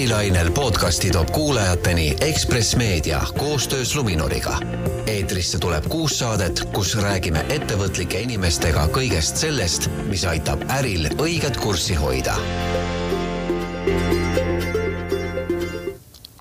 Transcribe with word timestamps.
ärilainel 0.00 0.50
podcasti 0.50 1.10
toob 1.10 1.30
kuulajateni 1.30 2.16
Ekspress 2.20 2.76
Meedia 2.76 3.22
koostöös 3.38 3.96
Luminoriga. 3.96 4.58
eetrisse 5.06 5.58
tuleb 5.58 5.84
kuus 5.88 6.18
saadet, 6.18 6.60
kus 6.72 6.94
räägime 6.96 7.44
ettevõtlike 7.48 8.20
inimestega 8.20 8.86
kõigest 8.86 9.36
sellest, 9.36 9.90
mis 10.08 10.24
aitab 10.24 10.64
äril 10.68 11.04
õiget 11.18 11.60
kurssi 11.60 11.94
hoida 11.94 12.36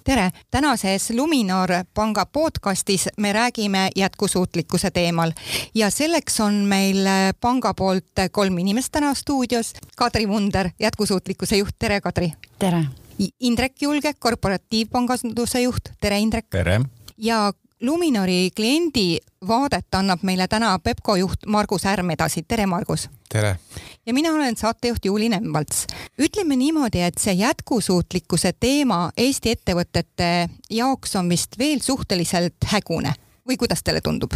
tere, 0.04 0.32
tänases 0.52 1.10
Luminor 1.10 1.70
panga 1.94 2.26
podcastis 2.26 3.10
me 3.18 3.34
räägime 3.34 3.90
jätkusuutlikkuse 3.96 4.92
teemal 4.92 5.32
ja 5.76 5.90
selleks 5.90 6.40
on 6.40 6.54
meil 6.54 7.04
panga 7.42 7.74
poolt 7.74 8.24
kolm 8.32 8.58
inimest 8.58 8.92
täna 8.92 9.14
stuudios. 9.14 9.74
Kadri 9.98 10.28
Vunder, 10.28 10.70
jätkusuutlikkuse 10.80 11.58
juht, 11.58 11.76
tere 11.80 12.02
Kadri. 12.02 12.32
tere. 12.60 12.86
Indrek 13.20 13.82
Julge, 13.82 14.14
korporatiivpanganduse 14.20 15.62
juht, 15.62 15.92
tere 16.02 16.20
Indrek. 16.20 16.46
tere. 16.50 16.80
ja 17.18 17.52
Luminori 17.82 18.50
kliendi 18.56 19.20
vaadet 19.48 19.96
annab 19.96 20.24
meile 20.24 20.48
täna 20.48 20.80
Pepco 20.80 21.16
juht 21.16 21.46
Margus 21.48 21.84
Härm 21.84 22.10
edasi, 22.10 22.44
tere 22.48 22.66
Margus. 22.66 23.10
tere. 23.30 23.60
ja 24.06 24.14
mina 24.14 24.32
olen 24.34 24.56
saatejuht 24.56 25.06
Juuli 25.06 25.30
Nemvalts. 25.30 25.88
ütleme 26.20 26.56
niimoodi, 26.56 27.02
et 27.02 27.18
see 27.18 27.34
jätkusuutlikkuse 27.34 28.54
teema 28.60 29.12
Eesti 29.18 29.52
ettevõtete 29.52 30.50
jaoks 30.70 31.16
on 31.16 31.30
vist 31.30 31.58
veel 31.60 31.80
suhteliselt 31.82 32.72
hägune 32.72 33.14
või 33.48 33.58
kuidas 33.58 33.84
teile 33.84 34.02
tundub? 34.02 34.32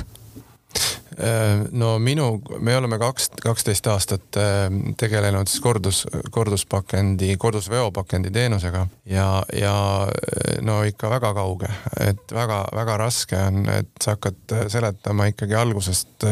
Äh, 1.19 1.67
no 1.71 1.99
minu, 1.99 2.41
me 2.59 2.73
oleme 2.77 2.97
kaks, 2.97 3.29
kaksteist 3.43 3.85
aastat 3.91 4.37
äh, 4.39 4.65
tegelenud 4.97 5.49
siis 5.51 5.61
kordus, 5.61 5.99
korduspakendi, 6.33 7.35
kordusveopakendi 7.37 8.31
teenusega 8.33 8.87
ja, 9.09 9.27
ja 9.53 9.75
äh, 10.07 10.55
no 10.65 10.79
ikka 10.87 11.11
väga 11.11 11.33
kauge, 11.37 11.69
et 12.01 12.33
väga-väga 12.33 12.95
raske 12.97 13.37
on, 13.37 13.67
et 13.69 13.91
sa 14.01 14.15
hakkad 14.15 14.55
seletama 14.73 15.27
ikkagi 15.29 15.57
algusest, 15.59 16.25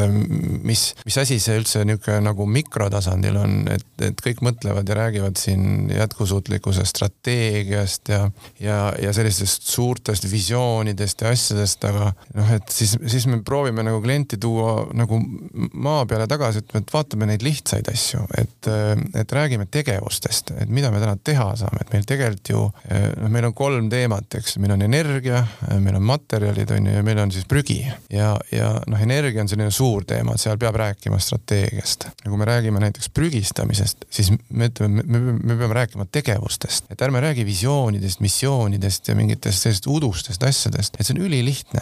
mis, 0.66 0.88
mis 1.06 1.20
asi 1.22 1.38
see 1.42 1.60
üldse 1.62 1.86
niisugune 1.86 2.24
nagu 2.26 2.48
mikrotasandil 2.50 3.38
on, 3.38 3.56
et, 3.70 3.88
et 4.02 4.26
kõik 4.26 4.42
mõtlevad 4.46 4.90
ja 4.90 4.98
räägivad 4.98 5.38
siin 5.38 5.92
jätkusuutlikkuse 5.94 6.88
strateegiast 6.90 8.10
ja, 8.14 8.24
ja, 8.64 8.80
ja 9.02 9.14
sellistest 9.14 9.70
suurtest 9.70 10.26
visioonidest 10.32 11.22
ja 11.22 11.36
asjadest, 11.36 11.86
aga 11.86 12.12
noh, 12.34 12.54
et 12.58 12.74
siis, 12.74 12.98
siis 13.12 13.30
me 13.30 13.44
proovime 13.46 13.86
nagu 13.86 14.02
klienti 14.02 14.42
tuua 14.42 14.71
nagu 14.98 15.20
maa 15.74 16.06
peale 16.10 16.28
tagasi, 16.30 16.64
ütleme, 16.64 16.84
et 16.84 16.94
vaatame 16.94 17.28
neid 17.30 17.46
lihtsaid 17.46 17.90
asju, 17.92 18.24
et, 18.40 18.70
et 19.22 19.36
räägime 19.36 19.68
tegevustest, 19.72 20.54
et 20.64 20.72
mida 20.72 20.92
me 20.94 21.02
täna 21.04 21.18
teha 21.18 21.52
saame, 21.60 21.84
et 21.86 21.94
meil 21.94 22.08
tegelikult 22.08 22.52
ju 22.52 22.64
noh, 22.68 23.32
meil 23.32 23.48
on 23.50 23.56
kolm 23.58 23.90
teemat, 23.92 24.40
eks, 24.40 24.58
meil 24.62 24.76
on 24.76 24.86
energia, 24.86 25.44
meil 25.80 25.98
on 26.00 26.06
materjalid 26.08 26.72
on 26.76 26.90
ju 26.90 26.96
ja 26.96 27.04
meil 27.06 27.22
on 27.24 27.34
siis 27.34 27.48
prügi. 27.50 27.80
Ja, 28.12 28.34
ja 28.52 28.74
noh, 28.90 29.02
energia 29.02 29.44
on 29.44 29.52
selline 29.52 29.72
suur 29.74 30.06
teema, 30.08 30.36
et 30.36 30.44
seal 30.44 30.60
peab 30.62 30.78
rääkima 30.82 31.20
strateegiast. 31.22 32.08
ja 32.24 32.30
kui 32.30 32.40
me 32.40 32.48
räägime 32.48 32.82
näiteks 32.84 33.10
prügistamisest, 33.14 34.06
siis 34.10 34.32
me 34.50 34.70
ütleme, 34.72 35.04
me, 35.06 35.38
me 35.38 35.58
peame 35.58 35.78
rääkima 35.82 36.08
tegevustest, 36.12 36.92
et 36.92 37.02
ärme 37.02 37.22
räägi 37.24 37.46
visioonidest, 37.46 38.20
missioonidest 38.24 39.08
ja 39.08 39.16
mingitest 39.16 39.66
sellistest 39.66 39.90
udustest 39.92 40.44
asjadest, 40.44 40.98
et 40.98 41.08
see 41.08 41.16
on 41.18 41.26
ülilihtne. 41.28 41.82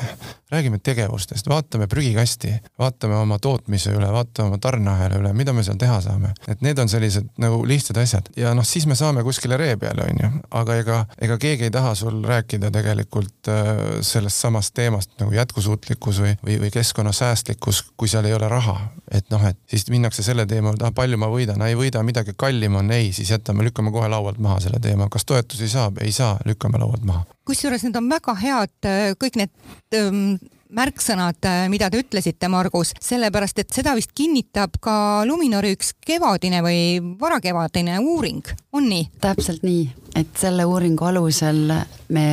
räägime 0.49 0.79
tegevustest, 0.81 1.45
vaatame 1.49 1.87
prügikasti, 1.87 2.55
vaatame 2.79 3.17
oma 3.19 3.39
tootmise 3.41 3.91
üle, 3.95 4.07
vaatame 4.13 4.53
oma 4.53 4.59
tarneahela 4.61 5.19
üle, 5.19 5.33
mida 5.35 5.53
me 5.53 5.63
seal 5.65 5.77
teha 5.79 5.99
saame. 6.03 6.33
et 6.47 6.61
need 6.65 6.79
on 6.79 6.89
sellised 6.89 7.27
nagu 7.41 7.61
lihtsad 7.67 7.97
asjad 8.01 8.29
ja 8.39 8.53
noh, 8.57 8.65
siis 8.65 8.87
me 8.87 8.95
saame 8.95 9.23
kuskile 9.23 9.57
ree 9.59 9.75
peale, 9.77 10.05
onju. 10.07 10.29
aga 10.61 10.77
ega, 10.81 10.99
ega 11.21 11.37
keegi 11.41 11.67
ei 11.67 11.73
taha 11.73 11.93
sul 11.95 12.21
rääkida 12.25 12.71
tegelikult 12.71 13.51
äh, 13.51 13.71
sellest 14.05 14.39
samast 14.45 14.73
teemast 14.77 15.11
nagu 15.19 15.33
jätkusuutlikkus 15.35 16.21
või, 16.23 16.35
või, 16.45 16.59
või 16.65 16.71
keskkonnasäästlikkus, 16.73 17.83
kui 17.97 18.11
seal 18.11 18.29
ei 18.29 18.35
ole 18.37 18.49
raha. 18.49 18.77
et 19.11 19.29
noh, 19.33 19.43
et 19.49 19.57
siis 19.69 19.87
minnakse 19.89 20.23
selle 20.23 20.45
teema 20.45 20.71
juurde, 20.73 20.87
ah 20.87 20.95
palju 20.95 21.17
ma 21.19 21.29
võidan, 21.31 21.63
ei 21.67 21.75
võida, 21.77 22.03
midagi 22.05 22.35
kallim 22.37 22.79
on, 22.79 22.91
ei, 22.95 23.11
siis 23.15 23.31
jätame, 23.33 23.65
lükkame 23.67 23.91
kohe 23.91 24.07
laualt 24.11 24.39
maha 24.39 24.59
selle 24.63 24.79
teema, 24.83 25.09
kas 25.11 25.25
toetusi 25.27 25.69
saab, 25.69 25.99
ei 26.03 26.11
saa, 26.15 26.37
lükkame 26.45 26.79
laualt 26.79 27.03
maha. 27.03 27.25
kusjuures 27.49 27.83
need 27.83 27.97
on 27.99 28.09
väga 28.09 28.37
head, 28.39 28.75
äh, 28.85 29.11
kõik 29.19 29.39
need 29.41 29.51
ähm, 29.97 30.37
märksõnad, 30.75 31.41
äh, 31.45 31.65
mida 31.71 31.89
te 31.89 32.01
ütlesite, 32.03 32.49
Margus, 32.51 32.93
sellepärast 33.01 33.63
et 33.63 33.73
seda 33.73 33.95
vist 33.97 34.13
kinnitab 34.15 34.77
ka 34.81 35.25
Luminori 35.27 35.73
üks 35.75 35.93
kevadine 36.05 36.61
või 36.65 36.81
varakevadine 37.19 37.99
uuring, 37.99 38.45
on 38.73 38.89
nii? 38.89 39.09
täpselt 39.21 39.65
nii, 39.65 39.85
et 40.19 40.33
selle 40.37 40.65
uuringu 40.69 41.09
alusel 41.09 41.71
me 42.13 42.25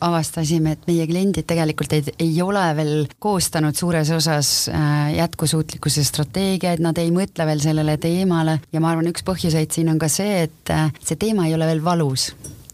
avastasime, 0.00 0.76
et 0.76 0.86
meie 0.88 1.04
kliendid 1.08 1.44
tegelikult 1.48 1.92
ei, 1.92 2.04
ei 2.22 2.38
ole 2.42 2.62
veel 2.78 2.94
koostanud 3.20 3.76
suures 3.76 4.10
osas 4.16 4.52
äh, 4.72 5.10
jätkusuutlikkuse 5.18 6.04
strateegiaid, 6.06 6.80
nad 6.84 6.98
ei 7.02 7.10
mõtle 7.12 7.44
veel 7.48 7.60
sellele 7.60 7.98
teemale. 8.00 8.60
Ja 8.72 8.80
ma 8.80 8.94
arvan, 8.94 9.10
üks 9.12 9.26
põhjuseid 9.26 9.74
siin 9.74 9.92
on 9.92 10.00
ka 10.00 10.08
see, 10.08 10.46
et 10.46 10.72
äh, 10.72 10.88
see 11.04 11.20
teema 11.20 11.48
ei 11.48 11.58
ole 11.58 11.68
veel 11.68 11.84
valus 11.84 12.30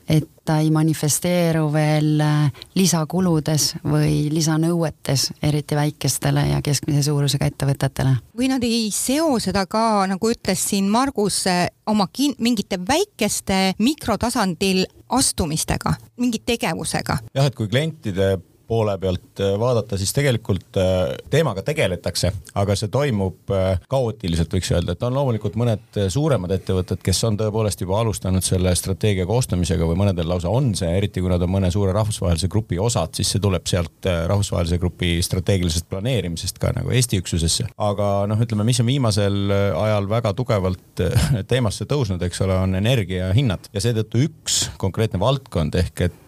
et 0.09 0.29
ta 0.47 0.59
ei 0.63 0.71
manifesteeru 0.71 1.67
veel 1.75 2.21
äh, 2.23 2.63
lisakuludes 2.79 3.73
või 3.85 4.29
lisanõuetes, 4.31 5.31
eriti 5.43 5.79
väikestele 5.79 6.47
ja 6.53 6.61
keskmise 6.63 7.03
suurusega 7.09 7.49
ettevõtetele. 7.51 8.17
või 8.39 8.51
nad 8.53 8.65
ei 8.65 8.91
seo 8.95 9.39
seda 9.43 9.67
ka, 9.67 10.07
nagu 10.07 10.31
ütles 10.31 10.63
siin 10.71 10.91
Margus, 10.91 11.43
äh, 11.51 11.67
oma 11.87 12.09
kin-, 12.13 12.37
mingite 12.39 12.79
väikeste 12.79 13.75
mikrotasandil 13.79 14.85
astumistega, 15.09 15.97
mingi 16.17 16.43
tegevusega? 16.47 17.19
jah, 17.35 17.47
et 17.47 17.59
kui 17.59 17.69
klientide 17.69 18.37
poole 18.67 18.99
pealt 18.99 19.41
äh, 19.41 19.55
vaadata, 19.59 19.99
siis 19.99 20.13
tegelikult 20.17 20.79
äh, 20.81 21.15
teemaga 21.31 21.63
tegeletakse, 21.67 22.33
aga 22.59 22.77
see 22.79 22.91
toimub 22.93 23.53
äh, 23.55 23.79
kaootiliselt, 23.91 24.53
võiks 24.53 24.73
öelda, 24.75 24.97
et 24.97 25.05
on 25.07 25.15
loomulikult 25.15 25.59
mõned 25.61 26.01
suuremad 26.13 26.53
ettevõtted, 26.57 27.01
kes 27.05 27.23
on 27.29 27.39
tõepoolest 27.41 27.85
juba 27.85 28.01
alustanud 28.03 28.45
selle 28.45 28.75
strateegia 28.79 29.27
koostamisega 29.29 29.87
või 29.87 29.99
mõnedel 30.03 30.29
lausa 30.31 30.51
on 30.53 30.73
see, 30.79 30.91
eriti 30.99 31.23
kui 31.23 31.31
nad 31.33 31.43
on 31.47 31.53
mõne 31.53 31.71
suure 31.75 31.95
rahvusvahelise 31.97 32.51
grupi 32.53 32.81
osad, 32.83 33.15
siis 33.17 33.31
see 33.35 33.43
tuleb 33.43 33.67
sealt 33.71 34.11
rahvusvahelise 34.33 34.81
grupi 34.83 35.17
strateegilisest 35.25 35.89
planeerimisest 35.91 36.61
ka 36.63 36.73
nagu 36.77 36.93
Eesti 36.95 37.23
üksusesse. 37.23 37.69
aga 37.77 38.11
noh, 38.31 38.43
ütleme, 38.43 38.67
mis 38.67 38.83
on 38.83 38.91
viimasel 38.91 39.39
ajal 39.53 40.11
väga 40.11 40.35
tugevalt 40.37 41.05
teemasse 41.51 41.87
tõusnud, 41.89 42.23
eks 42.27 42.43
ole, 42.47 42.59
on 42.67 42.79
energiahinnad 42.79 43.71
ja 43.73 43.83
seetõttu 43.83 44.27
üks 44.27 44.65
konkreetne 44.81 45.21
valdkond 45.23 45.79
ehk 45.79 46.07
et 46.09 46.23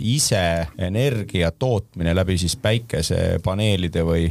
ise 0.00 0.42
energia 0.78 1.50
tootmine 1.50 2.14
läbi 2.16 2.36
siis 2.40 2.56
päikesepaneelide 2.60 4.04
või, 4.06 4.26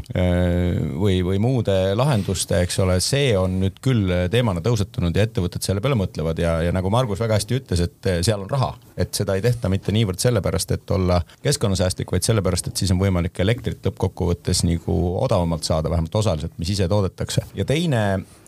või, 0.99 1.19
või 1.25 1.39
muude 1.41 1.77
lahenduste, 1.95 2.61
eks 2.63 2.79
ole, 2.83 2.99
see 3.03 3.31
on 3.37 3.59
nüüd 3.63 3.79
küll 3.83 4.11
teemana 4.33 4.63
tõusetunud 4.63 5.15
ja 5.15 5.27
ettevõtted 5.27 5.65
selle 5.65 5.83
peale 5.83 5.97
mõtlevad 5.99 6.39
ja, 6.41 6.57
ja 6.67 6.75
nagu 6.75 6.91
Margus 6.93 7.21
väga 7.23 7.39
hästi 7.39 7.59
ütles, 7.59 7.83
et 7.83 8.11
seal 8.25 8.45
on 8.45 8.51
raha. 8.51 8.73
et 8.97 9.13
seda 9.13 9.35
ei 9.35 9.41
tehta 9.41 9.69
mitte 9.73 9.91
niivõrd 9.95 10.21
sellepärast, 10.21 10.71
et 10.75 10.91
olla 10.93 11.21
keskkonnasäästlik, 11.43 12.11
vaid 12.13 12.25
sellepärast, 12.25 12.69
et 12.69 12.77
siis 12.77 12.93
on 12.93 13.01
võimalik 13.01 13.39
elektrit 13.41 13.85
lõppkokkuvõttes 13.85 14.63
nagu 14.67 14.97
odavamalt 15.23 15.65
saada, 15.65 15.89
vähemalt 15.89 16.15
osaliselt, 16.15 16.53
mis 16.57 16.75
ise 16.75 16.87
toodetakse. 16.87 17.45
ja 17.55 17.65
teine 17.65 18.03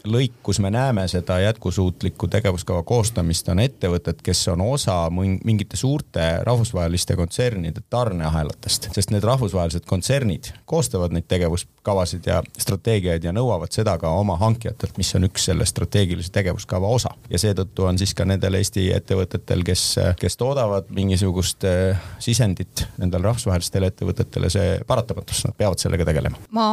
lõik, 0.09 0.33
kus 0.43 0.59
me 0.59 0.71
näeme 0.71 1.07
seda 1.07 1.39
jätkusuutliku 1.39 2.27
tegevuskava 2.31 2.83
koostamist, 2.83 3.49
on 3.49 3.59
ettevõtted, 3.63 4.21
kes 4.23 4.47
on 4.53 4.61
osa 4.61 4.97
mingite 5.11 5.77
suurte 5.77 6.25
rahvusvaheliste 6.43 7.15
kontsernide 7.15 7.83
tarneahelatest, 7.89 8.89
sest 8.95 9.13
need 9.13 9.23
rahvusvahelised 9.25 9.85
kontsernid 9.89 10.51
koostavad 10.65 11.13
neid 11.15 11.27
tegevuskavasid 11.31 12.27
ja 12.29 12.41
strateegiaid 12.57 13.23
ja 13.23 13.33
nõuavad 13.35 13.73
seda 13.75 13.97
ka 14.01 14.11
oma 14.15 14.37
hankijatelt, 14.41 14.97
mis 14.97 15.13
on 15.17 15.29
üks 15.29 15.47
selle 15.49 15.65
strateegilise 15.65 16.31
tegevuskava 16.35 16.87
osa. 16.87 17.13
ja 17.29 17.39
seetõttu 17.39 17.87
on 17.89 17.97
siis 17.97 18.13
ka 18.13 18.25
nendel 18.25 18.59
Eesti 18.59 18.89
ettevõtetel, 18.95 19.63
kes, 19.65 19.87
kes 20.19 20.37
toodavad 20.37 20.89
mingisugust 20.89 21.63
eh, 21.69 21.97
sisendit 22.19 22.87
nendele 22.97 23.29
rahvusvahelistele 23.29 23.91
ettevõtetele, 23.93 24.49
see 24.49 24.77
paratamatus, 24.87 25.45
nad 25.47 25.57
peavad 25.57 25.81
sellega 25.81 26.05
tegelema. 26.05 26.39
ma 26.51 26.67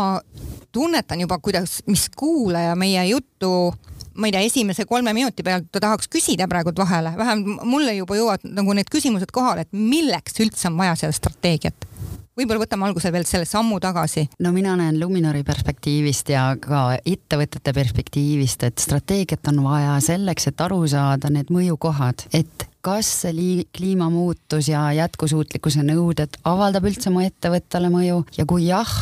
tunnetan 0.72 1.20
juba, 1.20 1.38
kuidas, 1.38 1.80
mis 1.86 2.08
kuulaja 2.16 2.74
meie 2.78 3.04
jutt 3.10 3.32
juttu 3.42 3.74
ma 4.14 4.26
ei 4.26 4.32
tea, 4.32 4.40
esimese 4.40 4.84
kolme 4.84 5.12
minuti 5.12 5.42
pealt 5.42 5.70
ta 5.72 5.80
tahaks 5.80 6.08
küsida 6.12 6.44
praegult 6.48 6.76
vahele, 6.78 7.14
vähemalt 7.16 7.64
mulle 7.64 7.94
juba 7.96 8.16
jõuavad 8.19 8.44
nagu 8.44 8.74
need 8.76 8.90
küsimused 8.92 9.32
kohale, 9.32 9.64
et 9.64 9.72
milleks 9.72 10.36
üldse 10.44 10.69
on 10.69 10.76
vaja 10.76 10.96
seda 11.00 11.16
strateegiat? 11.16 11.88
võib-olla 12.36 12.62
võtame 12.62 12.86
alguse 12.86 13.10
veel 13.12 13.24
selle 13.28 13.44
sammu 13.48 13.78
tagasi. 13.80 14.26
no 14.40 14.52
mina 14.52 14.76
näen 14.76 15.00
Luminori 15.00 15.42
perspektiivist 15.44 16.28
ja 16.32 16.44
ka 16.60 16.98
ettevõtete 17.04 17.72
perspektiivist, 17.72 18.69
et 18.69 18.84
strateegiat 18.84 19.48
on 19.52 19.62
vaja 19.64 19.96
selleks, 20.00 20.48
et 20.48 20.60
aru 20.60 20.84
saada 20.88 21.32
need 21.32 21.48
mõjukohad, 21.52 22.28
et 22.32 22.69
kas 22.84 23.08
see 23.24 23.64
kliimamuutus 23.72 24.69
ja 24.69 24.90
jätkusuutlikkuse 24.92 25.84
nõuded 25.88 26.36
avaldab 26.44 26.88
üldse 26.88 27.10
mu 27.10 27.24
ettevõttele 27.24 27.88
mõju 27.92 28.24
ja 28.36 28.44
kui 28.48 28.66
jah, 28.69 28.92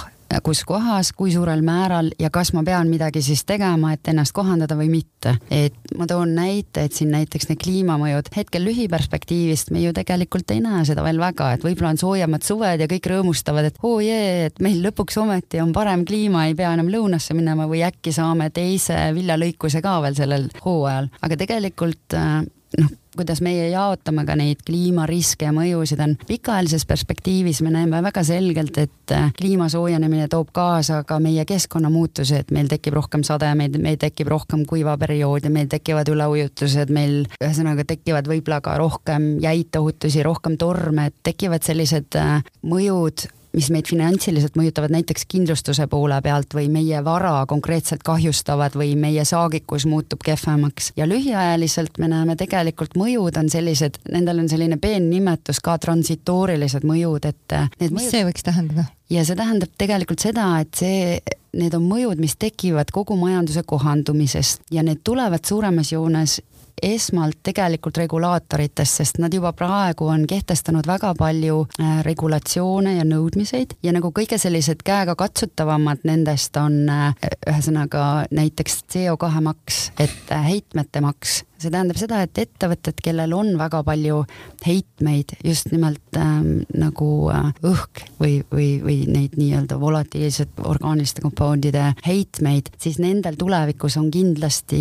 kus 0.44 0.62
kohas, 0.64 1.12
kui 1.16 1.32
suurel 1.34 1.62
määral 1.66 2.12
ja 2.18 2.30
kas 2.30 2.52
ma 2.54 2.62
pean 2.66 2.90
midagi 2.90 3.22
siis 3.24 3.42
tegema, 3.48 3.94
et 3.94 4.08
ennast 4.12 4.34
kohandada 4.36 4.76
või 4.78 4.90
mitte. 4.92 5.36
et 5.50 5.74
ma 5.98 6.06
toon 6.06 6.34
näite, 6.34 6.84
et 6.86 6.94
siin 6.96 7.10
näiteks 7.12 7.48
need 7.50 7.60
kliimamõjud, 7.60 8.30
hetkel 8.36 8.64
lühiperspektiivist 8.64 9.72
me 9.74 9.82
ju 9.82 9.92
tegelikult 9.96 10.50
ei 10.54 10.62
näe 10.64 10.84
seda 10.88 11.02
veel 11.04 11.18
väga, 11.20 11.52
et 11.54 11.66
võib-olla 11.66 11.92
on 11.94 12.00
soojemad 12.00 12.46
suved 12.46 12.80
ja 12.80 12.88
kõik 12.90 13.10
rõõmustavad, 13.10 13.68
et 13.68 13.82
oo 13.82 13.96
oh 13.98 14.04
jee, 14.04 14.46
et 14.46 14.62
meil 14.64 14.80
lõpuks 14.86 15.18
ometi 15.20 15.60
on 15.60 15.74
parem 15.76 16.06
kliima, 16.08 16.46
ei 16.46 16.56
pea 16.58 16.72
enam 16.76 16.88
lõunasse 16.92 17.34
minema 17.36 17.66
või 17.70 17.82
äkki 17.86 18.14
saame 18.14 18.50
teise 18.54 19.10
viljalõikuse 19.16 19.82
ka 19.84 19.98
veel 20.06 20.16
sellel 20.16 20.48
hooajal, 20.64 21.10
aga 21.20 21.40
tegelikult 21.44 22.16
äh, 22.16 22.40
noh, 22.78 22.90
kuidas 23.16 23.40
meie 23.42 23.68
jaotame 23.72 24.24
ka 24.26 24.36
neid 24.38 24.62
kliimariske 24.66 25.48
ja 25.48 25.54
mõjusid, 25.54 26.00
on 26.04 26.14
pikaajalises 26.28 26.86
perspektiivis 26.86 27.62
me 27.66 27.72
näeme 27.74 28.02
väga 28.04 28.22
selgelt, 28.26 28.78
et 28.78 29.14
äh, 29.14 29.32
kliima 29.38 29.68
soojenemine 29.72 30.28
toob 30.30 30.52
kaasa 30.54 31.02
ka 31.08 31.18
meie 31.22 31.44
keskkonnamuutuse, 31.48 32.44
et 32.44 32.54
meil 32.54 32.70
tekib 32.70 32.94
rohkem 33.00 33.24
sademeid, 33.26 33.80
meil 33.82 33.98
tekib 34.00 34.30
rohkem 34.30 34.64
kuivaperioode, 34.68 35.50
meil 35.50 35.70
tekivad 35.72 36.08
üleujutused, 36.12 36.94
meil 36.94 37.24
ühesõnaga 37.40 37.86
tekivad 37.88 38.30
võib-olla 38.30 38.60
ka 38.64 38.78
rohkem 38.78 39.32
jäid 39.42 39.76
ohutusi, 39.80 40.22
rohkem 40.26 40.56
torme, 40.60 41.10
et 41.10 41.20
tekivad 41.26 41.66
sellised 41.66 42.18
äh, 42.20 42.40
mõjud 42.62 43.26
mis 43.56 43.70
meid 43.74 43.88
finantsiliselt 43.90 44.56
mõjutavad 44.58 44.92
näiteks 44.94 45.26
kindlustuse 45.30 45.86
poole 45.90 46.20
pealt 46.22 46.54
või 46.54 46.68
meie 46.72 47.02
vara 47.04 47.32
konkreetselt 47.50 48.04
kahjustavad 48.06 48.76
või 48.78 48.94
meie 48.98 49.24
saagikus 49.24 49.86
muutub 49.90 50.22
kehvemaks. 50.24 50.92
ja 50.96 51.08
lühiajaliselt 51.08 51.98
me 51.98 52.08
näeme 52.08 52.36
tegelikult 52.36 52.96
mõjud 52.96 53.38
on 53.40 53.50
sellised, 53.50 53.98
nendel 54.12 54.44
on 54.44 54.48
selline 54.48 54.76
peennimetus 54.76 55.60
ka 55.60 55.78
transitoorilised 55.78 56.86
mõjud, 56.86 57.26
et 57.26 57.58
need 57.80 57.90
mis 57.90 58.02
mõjud... 58.02 58.10
see 58.10 58.24
võiks 58.30 58.46
tähendada? 58.46 58.86
ja 59.10 59.24
see 59.26 59.36
tähendab 59.36 59.74
tegelikult 59.78 60.22
seda, 60.22 60.46
et 60.62 60.74
see, 60.78 61.18
need 61.56 61.74
on 61.74 61.86
mõjud, 61.90 62.20
mis 62.22 62.36
tekivad 62.38 62.92
kogu 62.94 63.16
majanduse 63.18 63.64
kohandumisest 63.66 64.62
ja 64.70 64.84
need 64.86 65.02
tulevad 65.04 65.44
suuremas 65.46 65.92
joones 65.92 66.38
esmalt 66.82 67.38
tegelikult 67.42 67.98
regulaatoritest, 68.00 69.00
sest 69.00 69.20
nad 69.22 69.34
juba 69.34 69.52
praegu 69.56 70.08
on 70.10 70.26
kehtestanud 70.30 70.86
väga 70.86 71.12
palju 71.18 71.64
äh, 71.80 72.00
regulatsioone 72.06 72.96
ja 72.96 73.04
nõudmiseid 73.04 73.76
ja 73.82 73.94
nagu 73.96 74.12
kõige 74.16 74.38
sellised 74.38 74.84
käegakatsutavamad 74.86 76.06
nendest 76.08 76.56
on 76.60 76.82
äh, 76.88 77.30
ühesõnaga 77.48 78.26
näiteks 78.30 78.82
CO2 78.92 79.44
maks, 79.44 79.84
et 79.98 80.34
äh, 80.34 80.44
heitmete 80.52 81.04
maks 81.04 81.42
see 81.60 81.72
tähendab 81.72 81.98
seda, 82.00 82.22
et 82.24 82.38
ettevõtted, 82.40 83.00
kellel 83.04 83.34
on 83.36 83.52
väga 83.60 83.82
palju 83.86 84.22
heitmeid, 84.66 85.34
just 85.44 85.70
nimelt 85.72 86.18
ähm, 86.18 86.62
nagu 86.76 87.08
äh, 87.32 87.50
õhk 87.66 88.04
või, 88.20 88.40
või, 88.52 88.68
või 88.84 88.98
neid 89.10 89.36
nii-öelda 89.40 89.78
volatiilsed 89.80 90.60
orgaaniliste 90.64 91.24
kompoundide 91.24 91.90
heitmeid, 92.06 92.70
siis 92.80 92.98
nendel 93.02 93.38
tulevikus 93.40 93.96
on 94.00 94.10
kindlasti 94.12 94.80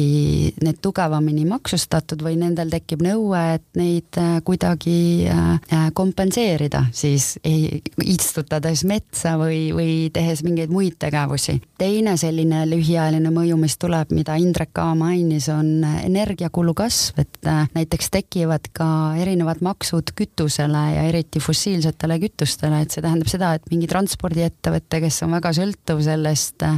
need 0.63 0.81
tugevamini 0.83 1.45
maksustatud 1.49 2.23
või 2.25 2.37
nendel 2.41 2.71
tekib 2.73 3.03
nõue, 3.05 3.43
et 3.57 3.65
neid 3.79 4.19
äh, 4.19 4.39
kuidagi 4.45 5.27
äh, 5.29 5.53
äh 5.73 5.87
kompenseerida, 5.99 6.85
siis 6.95 7.33
ei, 7.43 7.81
istutades 8.05 8.83
metsa 8.87 9.35
või, 9.39 9.69
või 9.75 9.93
tehes 10.13 10.43
mingeid 10.45 10.71
muid 10.71 10.99
tegevusi. 10.99 11.59
teine 11.77 12.15
selline 12.17 12.65
lühiajaline 12.69 13.31
mõju, 13.33 13.57
mis 13.57 13.77
tuleb, 13.79 14.11
mida 14.15 14.35
Indrek 14.39 14.71
ka 14.73 14.91
mainis, 14.95 15.49
on 15.49 15.83
energiakulu 15.83 16.68
kulu 16.69 16.75
kasv, 16.77 17.19
et 17.23 17.47
äh, 17.47 17.67
näiteks 17.73 18.09
tekivad 18.13 18.69
ka 18.73 19.15
erinevad 19.17 19.61
maksud 19.65 20.11
kütusele 20.15 20.81
ja 20.93 21.05
eriti 21.09 21.39
fossiilsetele 21.41 22.19
kütustele, 22.21 22.81
et 22.83 22.93
see 22.93 23.01
tähendab 23.01 23.29
seda, 23.31 23.53
et 23.57 23.65
mingi 23.71 23.89
transpordiettevõte, 23.89 25.01
kes 25.01 25.23
on 25.25 25.33
väga 25.37 25.53
sõltuv 25.57 26.03
sellest 26.05 26.65
äh, 26.67 26.77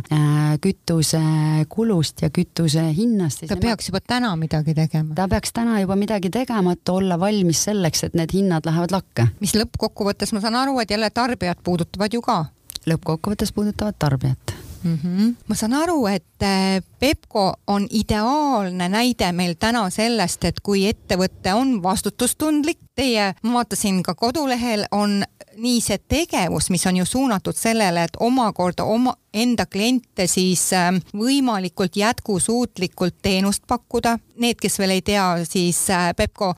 kütusekulust 0.63 2.23
ja 2.23 2.31
kütuse 2.31 2.88
hinnast. 2.95 3.45
ta 3.49 3.59
peaks 3.59 3.91
juba 3.91 4.01
täna 4.05 4.33
midagi 4.39 4.75
tegema. 4.77 5.15
ta 5.15 5.27
peaks 5.27 5.51
täna 5.53 5.81
juba 5.81 5.99
midagi 5.99 6.31
tegema, 6.31 6.77
et 6.77 6.89
olla 6.89 7.19
valmis 7.19 7.65
selleks, 7.67 8.07
et 8.07 8.17
need 8.17 8.31
hinnad 8.33 8.65
lähevad 8.67 8.95
lakke. 8.95 9.27
mis 9.44 9.55
lõppkokkuvõttes 9.57 10.33
ma 10.33 10.44
saan 10.44 10.59
aru, 10.63 10.79
et 10.79 10.91
jälle 10.91 11.09
tarbijad 11.09 11.63
puudutavad 11.63 12.13
ju 12.13 12.23
ka? 12.23 12.45
lõppkokkuvõttes 12.87 13.51
puudutavad 13.53 13.99
tarbijat 13.99 14.60
mm. 14.83 15.00
-hmm. 15.04 15.36
ma 15.48 15.56
saan 15.56 15.74
aru, 15.74 16.06
et 16.07 16.44
äh, 16.44 16.83
Pepco 17.00 17.54
on 17.68 17.88
ideaalne 17.89 18.89
näide 18.89 19.31
meil 19.31 19.56
täna 19.60 19.89
sellest, 19.89 20.44
et 20.44 20.60
kui 20.60 20.86
ettevõte 20.88 21.54
on 21.54 21.83
vastutustundlik, 21.83 22.78
teie, 22.95 23.33
ma 23.44 23.54
vaatasin 23.54 24.04
ka 24.04 24.16
kodulehel 24.16 24.86
on 24.92 25.24
nii 25.57 25.81
see 25.81 25.98
tegevus, 25.98 26.69
mis 26.69 26.86
on 26.88 26.98
ju 26.98 27.06
suunatud 27.06 27.56
sellele, 27.56 28.04
et 28.04 28.18
omakorda 28.19 28.83
oma 28.83 29.13
enda 29.33 29.66
kliente 29.66 30.28
siis 30.28 30.74
ähm, 30.74 31.01
võimalikult 31.18 31.95
jätkusuutlikult 31.95 33.16
teenust 33.22 33.63
pakkuda. 33.68 34.18
Need, 34.38 34.60
kes 34.62 34.80
veel 34.80 34.89
ei 34.89 35.01
tea, 35.01 35.25
siis 35.45 35.89
äh, 35.89 36.12
Pepco, 36.18 36.54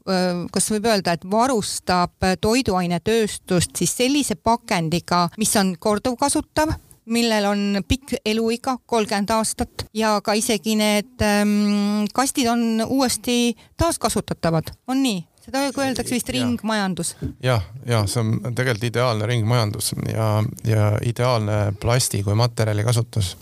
kas 0.51 0.71
võib 0.71 0.85
öelda, 0.85 1.13
et 1.13 1.25
varustab 1.31 2.13
toiduainetööstust 2.41 3.75
siis 3.75 3.97
sellise 3.97 4.35
pakendiga, 4.35 5.29
mis 5.37 5.55
on 5.55 5.75
korduvkasutav 5.79 6.73
millel 7.05 7.45
on 7.49 7.83
pikk 7.87 8.15
eluiga, 8.25 8.77
kolmkümmend 8.85 9.33
aastat 9.35 9.85
ja 9.93 10.15
ka 10.23 10.35
isegi 10.37 10.75
need 10.79 11.21
ähm, 11.25 12.07
kastid 12.13 12.47
on 12.51 12.83
uuesti 12.87 13.55
taaskasutatavad, 13.77 14.73
on 14.87 15.03
nii? 15.03 15.21
Seda 15.43 15.63
öeldakse 15.67 16.15
vist 16.15 16.29
ringmajandus 16.31 17.15
ja,. 17.19 17.29
jah, 17.43 17.63
ja 17.87 18.01
see 18.07 18.21
on 18.23 18.55
tegelikult 18.55 18.87
ideaalne 18.87 19.27
ringmajandus 19.27 19.91
ja, 20.07 20.27
ja 20.67 20.85
ideaalne 21.05 21.73
plasti 21.79 22.23
kui 22.23 22.35
materjali 22.35 22.85
kasutus. 22.87 23.33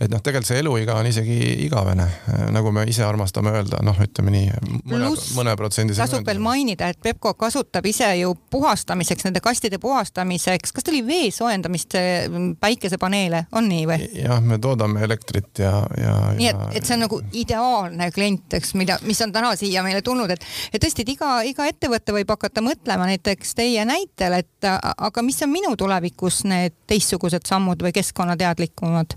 et 0.00 0.10
noh, 0.12 0.22
tegelikult 0.22 0.50
see 0.50 0.60
eluiga 0.62 0.94
on 1.00 1.08
isegi 1.10 1.38
igavene, 1.66 2.06
nagu 2.54 2.70
me 2.72 2.84
ise 2.88 3.02
armastame 3.04 3.52
öelda, 3.56 3.80
noh, 3.84 3.98
ütleme 4.00 4.34
nii 4.34 4.52
mõne, 4.92 5.10
mõne 5.36 5.56
protsendi. 5.58 5.96
tasub 5.98 6.26
veel 6.26 6.42
mainida, 6.42 6.92
et 6.92 7.00
Pepco 7.02 7.34
kasutab 7.38 7.86
ise 7.90 8.08
ju 8.20 8.36
puhastamiseks, 8.50 9.26
nende 9.26 9.42
kastide 9.44 9.82
puhastamiseks, 9.82 10.72
kas 10.76 10.86
ta 10.86 10.94
oli 10.94 11.02
vee 11.06 11.32
soojendamist, 11.34 11.98
päikesepaneele, 12.62 13.44
on 13.58 13.68
nii 13.70 13.88
või? 13.90 14.08
jah, 14.22 14.38
me 14.40 14.60
toodame 14.62 15.02
elektrit 15.06 15.64
ja, 15.64 15.74
ja. 15.98 16.14
nii 16.38 16.52
et, 16.52 16.62
et 16.78 16.86
see 16.86 16.96
on 16.96 17.04
nagu 17.08 17.20
ideaalne 17.42 18.10
klient, 18.14 18.58
eks, 18.60 18.74
mida, 18.78 19.00
mis 19.02 19.20
on 19.26 19.34
täna 19.34 19.52
siia 19.58 19.82
meile 19.86 20.02
tulnud, 20.06 20.30
et, 20.30 20.46
et 20.70 20.82
tõesti, 20.82 21.04
et 21.04 21.14
iga 21.18 21.39
iga 21.46 21.66
ettevõte 21.70 22.14
võib 22.14 22.30
hakata 22.32 22.62
mõtlema 22.64 23.06
näiteks 23.10 23.54
teie 23.58 23.84
näitel, 23.88 24.38
et 24.40 24.68
aga 24.68 25.22
mis 25.24 25.40
on 25.44 25.52
minu 25.52 25.72
tulevikus 25.78 26.42
need 26.48 26.76
teistsugused 26.90 27.46
sammud 27.48 27.82
või 27.82 27.92
keskkonnateadlikumad? 27.96 29.16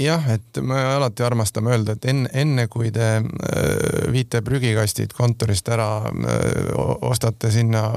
jah, 0.00 0.28
et 0.34 0.62
me 0.62 0.78
alati 0.96 1.24
armastame 1.26 1.74
öelda, 1.74 1.96
et 1.96 2.08
enne, 2.10 2.30
enne 2.32 2.66
kui 2.72 2.90
te 2.94 3.08
äh, 3.20 4.12
viite 4.12 4.42
prügikastid 4.46 5.14
kontorist 5.16 5.68
ära, 5.72 5.90
äh, 6.10 6.72
ostate 7.10 7.52
sinna 7.54 7.88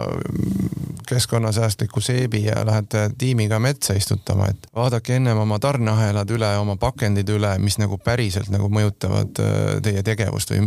keskkonnasäästliku 1.08 2.02
seebi 2.02 2.44
ja 2.46 2.66
lähete 2.66 3.10
tiimiga 3.18 3.60
metsa 3.60 3.94
istutama, 3.98 4.48
et 4.52 4.68
vaadake 4.76 5.16
ennem 5.16 5.38
oma 5.38 5.60
tarneahelad 5.60 6.30
üle, 6.36 6.50
oma 6.58 6.76
pakendid 6.80 7.30
üle, 7.30 7.56
mis 7.64 7.78
nagu 7.82 7.98
päriselt 7.98 8.50
nagu 8.54 8.70
mõjutavad 8.74 9.42
äh, 9.44 9.62
teie 9.84 10.04
tegevust 10.06 10.54
või 10.54 10.64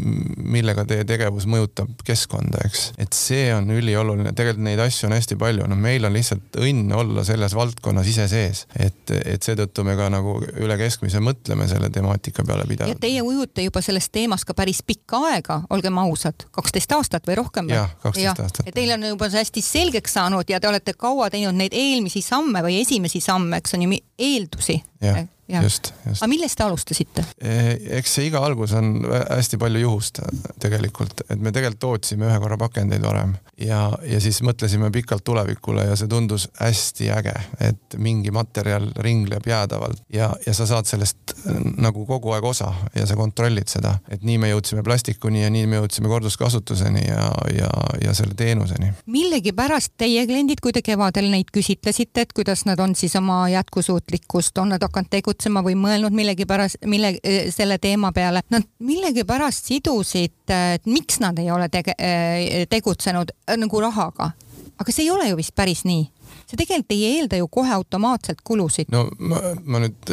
millega 0.56 0.84
teie 0.88 1.04
tegevus 1.08 1.46
mõjutab 1.50 2.04
keskkonda, 2.06 2.62
eks 2.66 2.90
et 2.98 3.16
see 3.16 3.48
on 3.54 3.70
ülioluline, 3.70 4.32
tegelikult 4.36 4.64
neid 4.66 4.82
asju 4.82 5.10
on 5.10 5.16
hästi 5.16 5.38
palju, 5.40 5.66
no 5.68 5.78
meil 5.78 6.06
on 6.08 6.14
lihtsalt 6.16 6.58
õnn 6.60 6.92
olla 6.96 7.24
selles 7.26 7.54
valdkonnas 7.56 8.10
ise 8.10 8.28
sees, 8.30 8.64
et, 8.78 9.12
et 9.16 9.42
seetõttu 9.42 9.84
me 9.86 9.96
ka 9.98 10.08
nagu 10.12 10.38
üle 10.62 10.78
keskmise 10.80 11.20
mõtleme 11.24 11.68
selle 11.70 11.90
temaatika 11.94 12.44
peale 12.46 12.66
pidevalt. 12.68 12.94
ja 12.94 13.00
teie 13.00 13.22
ujute 13.22 13.66
juba 13.66 13.82
selles 13.84 14.10
teemas 14.12 14.44
ka 14.44 14.54
päris 14.54 14.82
pikka 14.86 15.22
aega, 15.30 15.60
olgem 15.70 15.98
ausad, 16.02 16.48
kaksteist 16.56 16.92
aastat 16.96 17.28
või 17.28 17.38
rohkem? 17.42 17.70
jah, 17.72 17.92
kaksteist 18.02 18.44
aastat. 18.46 18.66
ja 18.66 18.76
teil 18.76 18.94
on 18.96 19.08
juba 19.12 19.30
see 19.32 19.44
hästi 19.44 19.64
selgeks 19.64 20.16
saanud 20.16 20.25
ja 20.50 20.60
te 20.60 20.68
olete 20.68 20.92
kaua 20.98 21.30
teinud 21.30 21.54
neid 21.54 21.74
eelmisi 21.76 22.22
samme 22.22 22.62
või 22.62 22.80
esimesi 22.80 23.20
samme, 23.20 23.56
eks 23.56 23.74
on 23.74 23.86
ju 23.86 23.98
eeldusi. 24.18 24.82
jah 25.00 25.22
Ja. 25.22 25.26
Just, 25.48 25.92
just. 26.06 26.22
aga 26.22 26.28
millest 26.30 26.58
te 26.58 26.64
alustasite? 26.66 27.24
E, 27.38 27.56
eks 27.98 28.16
see 28.18 28.28
iga 28.30 28.42
algus 28.46 28.74
on 28.76 29.04
hästi 29.06 29.58
palju 29.60 29.82
juhust 29.82 30.20
tegelikult, 30.62 31.22
et 31.30 31.40
me 31.40 31.52
tegelikult 31.54 31.82
tootsime 31.86 32.26
ühe 32.28 32.38
korra 32.42 32.58
pakendeid 32.60 33.04
varem 33.04 33.36
ja, 33.60 33.80
ja 34.06 34.20
siis 34.22 34.40
mõtlesime 34.46 34.90
pikalt 34.94 35.24
tulevikule 35.26 35.86
ja 35.86 35.96
see 35.98 36.10
tundus 36.10 36.48
hästi 36.60 37.10
äge, 37.14 37.34
et 37.62 37.98
mingi 38.02 38.32
materjal 38.34 38.88
ringleb 39.04 39.46
jäädavalt 39.46 40.02
ja, 40.12 40.32
ja 40.46 40.54
sa 40.56 40.66
saad 40.68 40.88
sellest 40.90 41.36
nagu 41.78 42.06
kogu 42.08 42.34
aeg 42.36 42.44
osa 42.44 42.72
ja 42.94 43.06
sa 43.06 43.16
kontrollid 43.18 43.70
seda, 43.70 43.96
et 44.10 44.24
nii 44.26 44.38
me 44.42 44.50
jõudsime 44.50 44.84
plastikuni 44.86 45.44
ja 45.44 45.50
nii 45.52 45.66
me 45.70 45.80
jõudsime 45.80 46.10
korduskasutuseni 46.10 47.06
ja, 47.06 47.28
ja, 47.54 47.70
ja 48.02 48.14
selle 48.16 48.34
teenuseni. 48.38 48.92
millegipärast 49.06 49.94
teie 49.98 50.26
kliendid, 50.26 50.60
kui 50.62 50.74
te 50.74 50.82
kevadel 50.86 51.30
neid 51.32 51.52
küsitlesite, 51.54 52.26
et 52.26 52.34
kuidas 52.36 52.66
nad 52.68 52.80
on 52.82 52.94
siis 52.98 53.16
oma 53.16 53.44
jätkusuutlikkust, 53.52 54.58
on 54.58 54.74
nad 54.74 54.82
hakanud 54.82 55.10
tegutsema 55.36 55.62
või 55.64 55.76
mõelnud 55.76 56.14
millegipärast, 56.16 56.82
mille, 56.86 57.16
äh, 57.20 57.52
selle 57.52 57.78
teema 57.78 58.12
peale, 58.12 58.42
nad 58.50 58.64
millegipärast 58.78 59.68
sidusid, 59.68 60.48
et 60.48 60.86
miks 60.86 61.20
nad 61.20 61.38
ei 61.38 61.50
ole 61.50 61.68
tege-, 61.68 61.96
äh, 62.00 62.66
tegutsenud 62.68 63.32
nagu 63.56 63.80
rahaga. 63.80 64.32
aga 64.78 64.92
see 64.92 65.06
ei 65.06 65.10
ole 65.10 65.28
ju 65.28 65.36
vist 65.36 65.54
päris 65.56 65.84
nii 65.88 66.02
see 66.46 66.56
tegelikult 66.56 66.92
ei 66.92 67.04
eelda 67.16 67.36
ju 67.36 67.48
kohe 67.48 67.72
automaatselt 67.72 68.42
kulusid. 68.44 68.90
no 68.92 69.08
ma, 69.18 69.40
ma 69.64 69.78
nüüd 69.80 70.12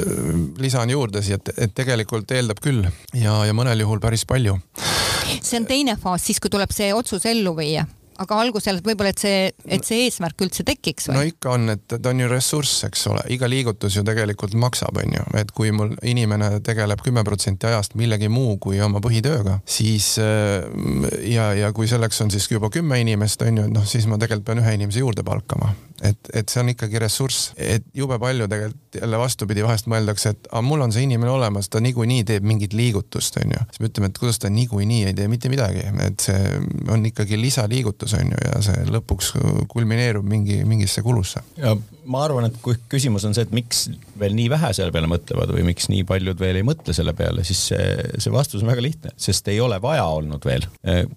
lisan 0.58 0.90
juurde 0.90 1.22
siia, 1.22 1.36
et, 1.36 1.52
et 1.58 1.74
tegelikult 1.76 2.32
eeldab 2.32 2.62
küll 2.64 2.86
ja, 3.14 3.46
ja 3.46 3.54
mõnel 3.54 3.80
juhul 3.84 4.00
päris 4.00 4.26
palju. 4.26 4.58
see 5.42 5.60
on 5.60 5.68
teine 5.68 5.98
faas, 5.98 6.24
siis 6.24 6.40
kui 6.40 6.50
tuleb 6.50 6.72
see 6.72 6.94
otsus 6.94 7.26
ellu 7.26 7.56
viia 7.58 7.86
aga 8.26 8.40
algusel 8.44 8.82
võib-olla, 8.86 9.14
et 9.14 9.24
see, 9.24 9.52
et 9.68 9.86
see 9.88 10.06
eesmärk 10.08 10.46
üldse 10.46 10.66
tekiks 10.68 11.10
või? 11.10 11.18
no 11.18 11.26
ikka 11.30 11.54
on, 11.58 11.76
et 11.76 11.86
ta 11.94 12.12
on 12.12 12.24
ju 12.24 12.30
ressurss, 12.32 12.84
eks 12.88 13.08
ole, 13.12 13.24
iga 13.36 13.50
liigutus 13.52 13.98
ju 13.98 14.06
tegelikult 14.08 14.56
maksab, 14.60 15.00
on 15.04 15.18
ju, 15.18 15.26
et 15.40 15.54
kui 15.56 15.72
mul 15.76 15.96
inimene 16.02 16.50
tegeleb 16.66 17.04
kümme 17.06 17.26
protsenti 17.28 17.70
ajast 17.70 17.98
millegi 18.00 18.32
muu 18.32 18.58
kui 18.64 18.82
oma 18.84 19.02
põhitööga, 19.04 19.60
siis 19.70 20.14
äh, 20.22 20.66
ja, 21.30 21.52
ja 21.58 21.74
kui 21.76 21.90
selleks 21.92 22.22
on 22.26 22.34
siis 22.34 22.50
juba 22.52 22.72
kümme 22.74 23.00
inimest, 23.04 23.46
on 23.46 23.64
ju, 23.64 23.70
noh, 23.74 23.88
siis 23.90 24.08
ma 24.10 24.20
tegelikult 24.22 24.50
pean 24.52 24.64
ühe 24.64 24.78
inimese 24.80 25.04
juurde 25.04 25.24
palkama 25.26 25.74
et, 26.02 26.30
et 26.34 26.50
see 26.50 26.62
on 26.64 26.72
ikkagi 26.74 27.02
ressurss, 27.02 27.52
et 27.58 27.86
jube 27.96 28.18
palju 28.22 28.48
tegelikult 28.52 29.00
jälle 29.00 29.20
vastupidi, 29.20 29.64
vahest 29.66 29.88
mõeldakse, 29.90 30.34
et 30.36 30.50
aga 30.52 30.62
mul 30.66 30.84
on 30.86 30.94
see 30.94 31.06
inimene 31.08 31.32
olemas, 31.34 31.70
ta 31.72 31.82
niikuinii 31.84 32.26
teeb 32.30 32.46
mingit 32.48 32.76
liigutust, 32.78 33.40
onju. 33.42 33.64
siis 33.72 33.82
me 33.84 33.90
ütleme, 33.90 34.12
et 34.12 34.20
kuidas 34.22 34.42
ta 34.42 34.52
niikuinii 34.54 35.08
ei 35.10 35.18
tee 35.18 35.30
mitte 35.32 35.52
midagi, 35.54 35.86
et 36.06 36.28
see 36.28 36.54
on 36.94 37.06
ikkagi 37.10 37.40
lisaliigutus, 37.42 38.14
onju, 38.20 38.44
ja 38.46 38.62
see 38.66 38.86
lõpuks 38.94 39.34
kulmineerub 39.74 40.28
mingi, 40.30 40.62
mingisse 40.70 41.02
kulusse. 41.06 41.44
ja 41.58 41.76
ma 42.10 42.24
arvan, 42.26 42.48
et 42.50 42.58
kui 42.64 42.76
küsimus 42.92 43.26
on 43.28 43.36
see, 43.36 43.46
et 43.48 43.54
miks 43.56 43.86
veel 44.20 44.36
nii 44.38 44.50
vähe 44.52 44.72
selle 44.76 44.94
peale 44.94 45.08
mõtlevad 45.10 45.54
või 45.56 45.66
miks 45.68 45.90
nii 45.92 46.04
paljud 46.08 46.40
veel 46.40 46.60
ei 46.60 46.66
mõtle 46.68 46.96
selle 46.96 47.14
peale, 47.18 47.46
siis 47.48 47.62
see, 47.72 47.86
see 48.22 48.34
vastus 48.34 48.64
on 48.64 48.72
väga 48.72 48.84
lihtne, 48.84 49.14
sest 49.20 49.48
ei 49.52 49.60
ole 49.64 49.80
vaja 49.84 50.06
olnud 50.12 50.44
veel. 50.48 50.68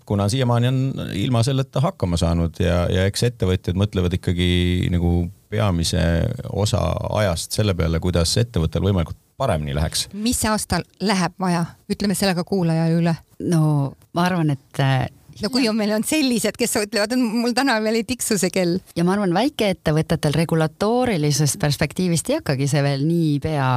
kuna 0.07 0.29
siiamaani 0.33 0.71
on 0.71 1.09
ilma 1.19 1.43
selleta 1.47 1.83
hakkama 1.85 2.19
saanud 2.21 2.61
ja, 2.63 2.85
ja 2.93 3.07
eks 3.11 3.27
ettevõtjad 3.31 3.79
mõtlevad 3.79 4.15
ikkagi 4.19 4.49
nagu 4.93 5.27
peamise 5.51 6.03
osa 6.53 6.81
ajast 7.21 7.55
selle 7.59 7.75
peale, 7.79 8.01
kuidas 8.03 8.35
ettevõttel 8.41 8.85
võimalikult 8.87 9.19
paremini 9.37 9.75
läheks. 9.77 10.09
mis 10.13 10.41
see 10.41 10.51
aasta 10.51 10.81
läheb 11.01 11.37
vaja, 11.41 11.65
ütleme 11.93 12.17
selle 12.19 12.35
ka 12.35 12.45
kuulajale 12.45 12.99
üle. 13.01 13.15
no 13.53 13.93
ma 14.17 14.27
arvan, 14.27 14.51
et 14.57 14.83
no 15.43 15.51
kui 15.53 15.69
on, 15.69 15.77
meil 15.77 15.93
on 15.97 16.05
sellised, 16.07 16.57
kes 16.59 16.77
ütlevad, 16.81 17.13
et 17.13 17.21
mul 17.21 17.55
täna 17.57 17.77
veel 17.85 18.01
ei 18.01 18.07
tiksu 18.09 18.39
see 18.41 18.53
kell. 18.55 18.79
ja 18.97 19.05
ma 19.07 19.15
arvan, 19.17 19.35
väikeettevõtetel 19.37 20.37
regulatoorilisest 20.37 21.59
perspektiivist 21.61 22.31
ei 22.31 22.39
hakkagi 22.41 22.69
see 22.71 22.83
veel 22.85 23.05
niipea 23.07 23.69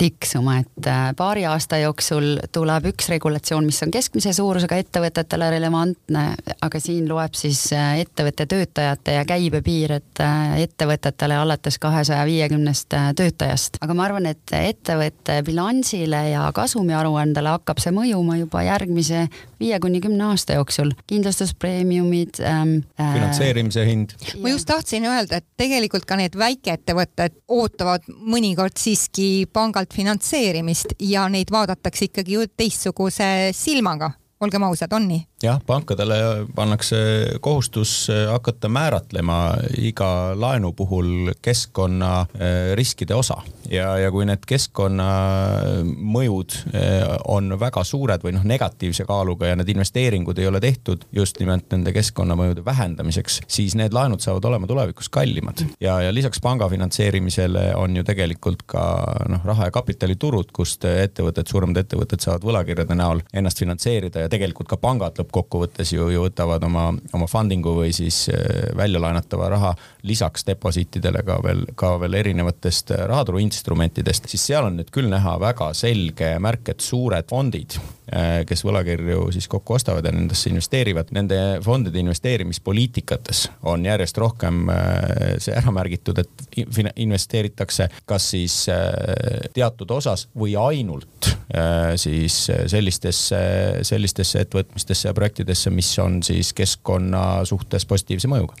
tiksuma, 0.00 0.58
et 0.64 0.90
äh, 0.90 1.08
paari 1.16 1.46
aasta 1.48 1.80
jooksul 1.82 2.40
tuleb 2.54 2.90
üks 2.92 3.10
regulatsioon, 3.12 3.66
mis 3.68 3.82
on 3.86 3.94
keskmise 3.94 4.34
suurusega 4.36 4.80
ettevõtetele 4.82 5.50
relevantne, 5.56 6.26
aga 6.66 6.82
siin 6.82 7.08
loeb 7.10 7.36
siis 7.38 7.62
äh, 7.76 8.00
ettevõtte 8.02 8.48
töötajate 8.50 9.18
ja 9.18 9.24
käibe 9.28 9.62
piir, 9.66 9.98
et 10.00 10.24
äh, 10.24 10.58
ettevõtetele 10.66 11.38
alates 11.38 11.78
kahesaja 11.82 12.26
viiekümnest 12.28 12.98
töötajast. 13.16 13.80
aga 13.84 13.94
ma 13.94 14.08
arvan, 14.08 14.26
et 14.30 14.56
ettevõtte 14.56 15.40
bilansile 15.46 16.26
ja 16.32 16.48
kasumiaruandele 16.56 17.56
hakkab 17.56 17.82
see 17.82 17.94
mõjuma 17.94 18.40
juba 18.40 18.64
järgmise 18.66 19.26
viie 19.60 19.78
kuni 19.80 20.00
kümne 20.04 20.24
aasta 20.30 20.58
jooksul 20.58 20.92
kindlustuspreemiumid 21.06 22.40
ähm,. 22.40 22.76
Äh, 23.00 23.14
finantseerimise 23.14 23.86
hind. 23.86 24.16
ma 24.42 24.52
just 24.52 24.68
tahtsin 24.68 25.04
öelda, 25.04 25.40
et 25.40 25.46
tegelikult 25.56 26.04
ka 26.08 26.18
need 26.20 26.36
väikeettevõtted 26.38 27.40
ootavad 27.48 28.06
mõnikord 28.08 28.76
siiski 28.78 29.46
pangalt 29.52 29.94
finantseerimist 29.94 30.96
ja 31.00 31.28
neid 31.32 31.52
vaadatakse 31.52 32.10
ikkagi 32.10 32.38
ju 32.38 32.46
teistsuguse 32.56 33.50
silmaga 33.56 34.12
olgem 34.40 34.66
ausad, 34.66 34.92
on 34.92 35.08
nii? 35.08 35.22
Jah, 35.42 35.60
pankadele 35.66 36.46
pannakse 36.54 36.96
kohustus 37.40 38.10
äh, 38.10 38.32
hakata 38.32 38.68
määratlema 38.68 39.54
iga 39.78 40.32
laenu 40.34 40.72
puhul 40.72 41.32
keskkonnariskide 41.42 43.14
äh, 43.14 43.18
osa 43.18 43.42
ja, 43.70 43.98
ja 44.00 44.10
kui 44.10 44.24
need 44.24 44.38
keskkonnamõjud 44.48 46.50
äh, 46.72 47.18
on 47.28 47.60
väga 47.60 47.84
suured 47.84 48.22
või 48.24 48.32
noh, 48.38 48.44
negatiivse 48.48 49.04
kaaluga 49.04 49.46
ja 49.50 49.56
need 49.60 49.68
investeeringud 49.74 50.38
ei 50.40 50.46
ole 50.48 50.60
tehtud 50.64 51.04
just 51.12 51.40
nimelt 51.40 51.64
nende 51.74 51.92
keskkonnamõjude 51.92 52.64
vähendamiseks, 52.64 53.40
siis 53.46 53.74
need 53.76 53.92
laenud 53.92 54.20
saavad 54.24 54.44
olema 54.48 54.66
tulevikus 54.66 55.08
kallimad. 55.12 55.60
ja, 55.80 56.00
ja 56.00 56.14
lisaks 56.14 56.40
panga 56.40 56.68
finantseerimisele 56.72 57.74
on 57.76 57.96
ju 57.96 58.04
tegelikult 58.08 58.62
ka 58.66 59.04
noh, 59.28 59.44
raha 59.44 59.64
ja 59.68 59.72
kapitaliturud, 59.74 60.46
kust 60.56 60.84
ettevõtted, 60.88 61.46
suuremad 61.50 61.76
ettevõtted 61.84 62.20
saavad 62.24 62.44
võlakirjade 62.48 62.94
näol 62.96 63.20
ennast 63.36 63.58
finantseerida 63.60 64.20
ja 64.24 64.32
tegelikult 64.32 64.72
ka 64.72 64.80
pangad 64.80 65.25
lõppkokkuvõttes 65.26 65.92
ju, 65.92 66.08
ju 66.12 66.24
võtavad 66.26 66.64
oma, 66.66 66.88
oma 67.14 67.26
funding'u 67.30 67.74
või 67.80 67.92
siis 67.94 68.26
äh, 68.30 68.70
välja 68.76 69.00
laenatava 69.02 69.48
raha 69.50 69.74
lisaks 70.06 70.46
deposiitidele 70.46 71.22
ka 71.26 71.38
veel, 71.42 71.64
ka 71.74 71.96
veel 72.00 72.14
erinevatest 72.20 72.94
äh, 72.94 73.04
rahaturu 73.10 73.40
instrumentidest, 73.42 74.28
siis 74.30 74.46
seal 74.46 74.68
on 74.68 74.78
nüüd 74.78 74.90
küll 74.94 75.10
näha 75.10 75.36
väga 75.42 75.72
selge 75.74 76.36
märk, 76.42 76.72
et 76.72 76.84
suured 76.84 77.26
fondid, 77.30 77.78
äh, 78.12 78.44
kes 78.46 78.64
võlakirju 78.66 79.30
siis 79.34 79.48
kokku 79.50 79.76
ostavad 79.76 80.06
ja 80.06 80.14
nendesse 80.14 80.50
investeerivad, 80.50 81.12
nende 81.16 81.40
fondide 81.64 82.00
investeerimispoliitikates 82.02 83.46
on 83.66 83.84
järjest 83.86 84.18
rohkem 84.18 84.66
see 85.42 85.54
ära 85.56 85.72
märgitud, 85.74 86.18
et 86.20 86.96
investeeritakse 86.96 87.88
kas 88.08 88.30
siis 88.32 88.54
teatud 89.54 89.90
osas 89.96 90.26
või 90.36 90.56
ainult 90.60 91.15
siis 91.96 92.34
sellistesse, 92.66 93.38
sellistesse 93.86 94.40
ettevõtmistesse 94.42 95.08
ja 95.08 95.14
projektidesse, 95.14 95.70
mis 95.70 95.92
on 96.02 96.18
siis 96.26 96.50
keskkonna 96.56 97.44
suhtes 97.46 97.86
positiivse 97.86 98.30
mõjuga. 98.30 98.56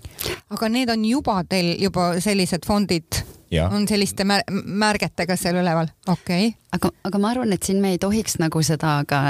aga 0.54 0.68
need 0.70 0.92
on 0.94 1.04
juba 1.04 1.40
teil 1.48 1.74
juba 1.82 2.12
sellised 2.22 2.66
fondid 2.66 3.24
Ja. 3.50 3.68
on 3.70 3.84
selliste 3.88 4.24
mär 4.26 4.42
märgetega 4.50 5.36
seal 5.38 5.60
üleval, 5.60 5.86
okei 6.10 6.48
okay.. 6.48 6.56
aga, 6.74 6.90
aga 7.06 7.18
ma 7.22 7.28
arvan, 7.30 7.52
et 7.54 7.62
siin 7.62 7.78
me 7.78 7.92
ei 7.94 8.00
tohiks 8.02 8.40
nagu 8.42 8.58
seda 8.66 8.96
ka 9.06 9.20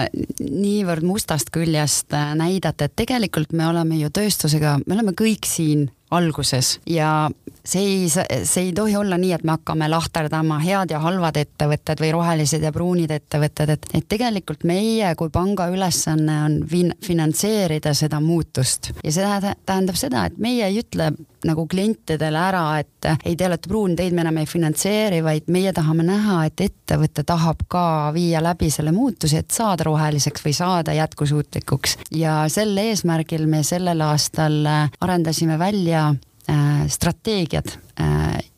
niivõrd 0.40 1.04
mustast 1.04 1.52
küljest 1.52 2.16
äh, 2.16 2.32
näidata, 2.38 2.88
et 2.88 2.96
tegelikult 2.96 3.52
me 3.52 3.66
oleme 3.68 4.00
ju 4.00 4.08
tööstusega, 4.08 4.78
me 4.86 4.96
oleme 4.96 5.12
kõik 5.12 5.44
siin 5.44 5.90
alguses. 6.10 6.80
Ja 6.86 7.30
see 7.66 7.82
ei, 7.82 8.08
see 8.08 8.68
ei 8.68 8.72
tohi 8.72 8.96
olla 8.96 9.18
nii, 9.18 9.32
et 9.36 9.44
me 9.44 9.56
hakkame 9.56 9.88
lahterdama 9.90 10.58
head 10.62 10.94
ja 10.94 11.00
halvad 11.02 11.38
ettevõtted 11.40 12.00
või 12.02 12.12
rohelised 12.14 12.62
ja 12.62 12.72
pruunid 12.72 13.10
ettevõtted, 13.10 13.75
et, 13.75 13.88
et 13.94 14.08
tegelikult 14.08 14.64
meie 14.68 15.14
kui 15.18 15.32
panga 15.34 15.68
ülesanne 15.72 16.38
on 16.44 16.60
fin-, 16.70 16.94
finantseerida 17.04 17.94
seda 17.94 18.20
muutust. 18.22 18.92
Ja 19.04 19.14
see 19.14 19.54
tähendab 19.66 19.98
seda, 19.98 20.26
et 20.30 20.38
meie 20.38 20.68
ei 20.68 20.80
ütle 20.82 21.12
nagu 21.47 21.67
klientidele 21.71 22.41
ära, 22.49 22.65
et 22.81 23.09
ei, 23.25 23.37
te 23.37 23.47
olete 23.49 23.71
pruun, 23.71 23.97
teid 23.97 24.15
me 24.15 24.25
enam 24.25 24.41
ei 24.43 24.49
finantseeri, 24.50 25.23
vaid 25.25 25.50
meie 25.53 25.73
tahame 25.76 26.07
näha, 26.07 26.43
et 26.49 26.61
ettevõte 26.69 27.25
tahab 27.26 27.67
ka 27.71 27.87
viia 28.15 28.43
läbi 28.45 28.71
selle 28.71 28.93
muutuse, 28.95 29.43
et 29.43 29.50
saada 29.55 29.87
roheliseks 29.88 30.45
või 30.47 30.55
saada 30.57 30.95
jätkusuutlikuks. 30.97 31.99
Ja 32.17 32.45
sel 32.53 32.76
eesmärgil 32.83 33.47
me 33.50 33.62
sellel 33.67 34.03
aastal 34.07 34.62
arendasime 35.00 35.59
välja 35.59 36.11
Äh, 36.49 36.88
strateegiad 36.88 37.73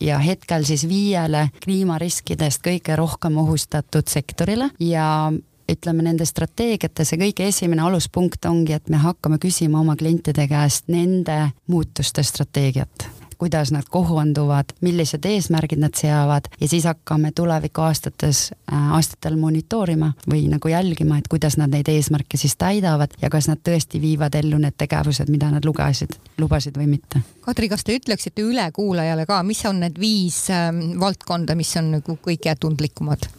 ja 0.00 0.18
hetkel 0.18 0.64
siis 0.68 0.82
viiele 0.90 1.46
kliimariskidest 1.64 2.60
kõige 2.60 2.96
rohkem 2.98 3.38
ohustatud 3.40 4.10
sektorile. 4.10 4.66
Ja 4.82 5.32
ütleme 5.68 6.02
nende 6.06 6.26
strateegiate 6.28 7.04
see 7.04 7.20
kõige 7.20 7.48
esimene 7.48 7.84
aluspunkt 7.84 8.44
ongi, 8.48 8.76
et 8.78 8.88
me 8.88 9.00
hakkame 9.02 9.38
küsima 9.42 9.80
oma 9.80 9.96
klientide 9.96 10.48
käest 10.48 10.88
nende 10.92 11.38
muutuste 11.66 12.22
strateegiat 12.22 13.08
kuidas 13.38 13.72
nad 13.72 13.82
kohanduvad, 13.90 14.64
millised 14.80 15.24
eesmärgid 15.24 15.78
nad 15.78 15.94
seavad 15.94 16.48
ja 16.60 16.68
siis 16.68 16.84
hakkame 16.84 17.30
tulevikuaastates, 17.32 18.50
äh, 18.72 18.92
aastatel 18.92 19.36
monitoorima 19.36 20.12
või 20.30 20.48
nagu 20.50 20.68
jälgima, 20.68 21.18
et 21.18 21.28
kuidas 21.28 21.56
nad 21.56 21.70
neid 21.70 21.88
eesmärke 21.88 22.36
siis 22.36 22.56
täidavad 22.58 23.14
ja 23.22 23.30
kas 23.30 23.48
nad 23.48 23.62
tõesti 23.62 24.00
viivad 24.02 24.34
ellu 24.34 24.58
need 24.58 24.74
tegevused, 24.78 25.30
mida 25.30 25.50
nad 25.54 25.64
lugesid, 25.64 26.18
lubasid 26.38 26.76
või 26.78 26.90
mitte. 26.96 27.22
Kadri, 27.46 27.68
kas 27.68 27.84
te 27.84 27.96
ütleksite 27.96 28.42
üle 28.42 28.70
kuulajale 28.74 29.26
ka, 29.26 29.42
mis 29.42 29.64
on 29.70 29.84
need 29.86 30.00
viis 30.00 30.48
ähm, 30.50 30.98
valdkonda, 31.00 31.54
mis 31.54 31.76
on 31.78 31.94
nagu 31.98 32.18
kõige 32.22 32.56
tundlikumad? 32.60 33.30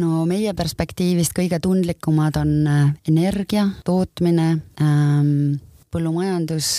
No 0.00 0.22
meie 0.28 0.54
perspektiivist 0.56 1.34
kõige 1.36 1.60
tundlikumad 1.62 2.38
on 2.40 2.54
äh, 2.68 2.86
energia 3.08 3.66
tootmine 3.84 4.48
ähm,, 4.80 5.60
põllumajandus 5.92 6.70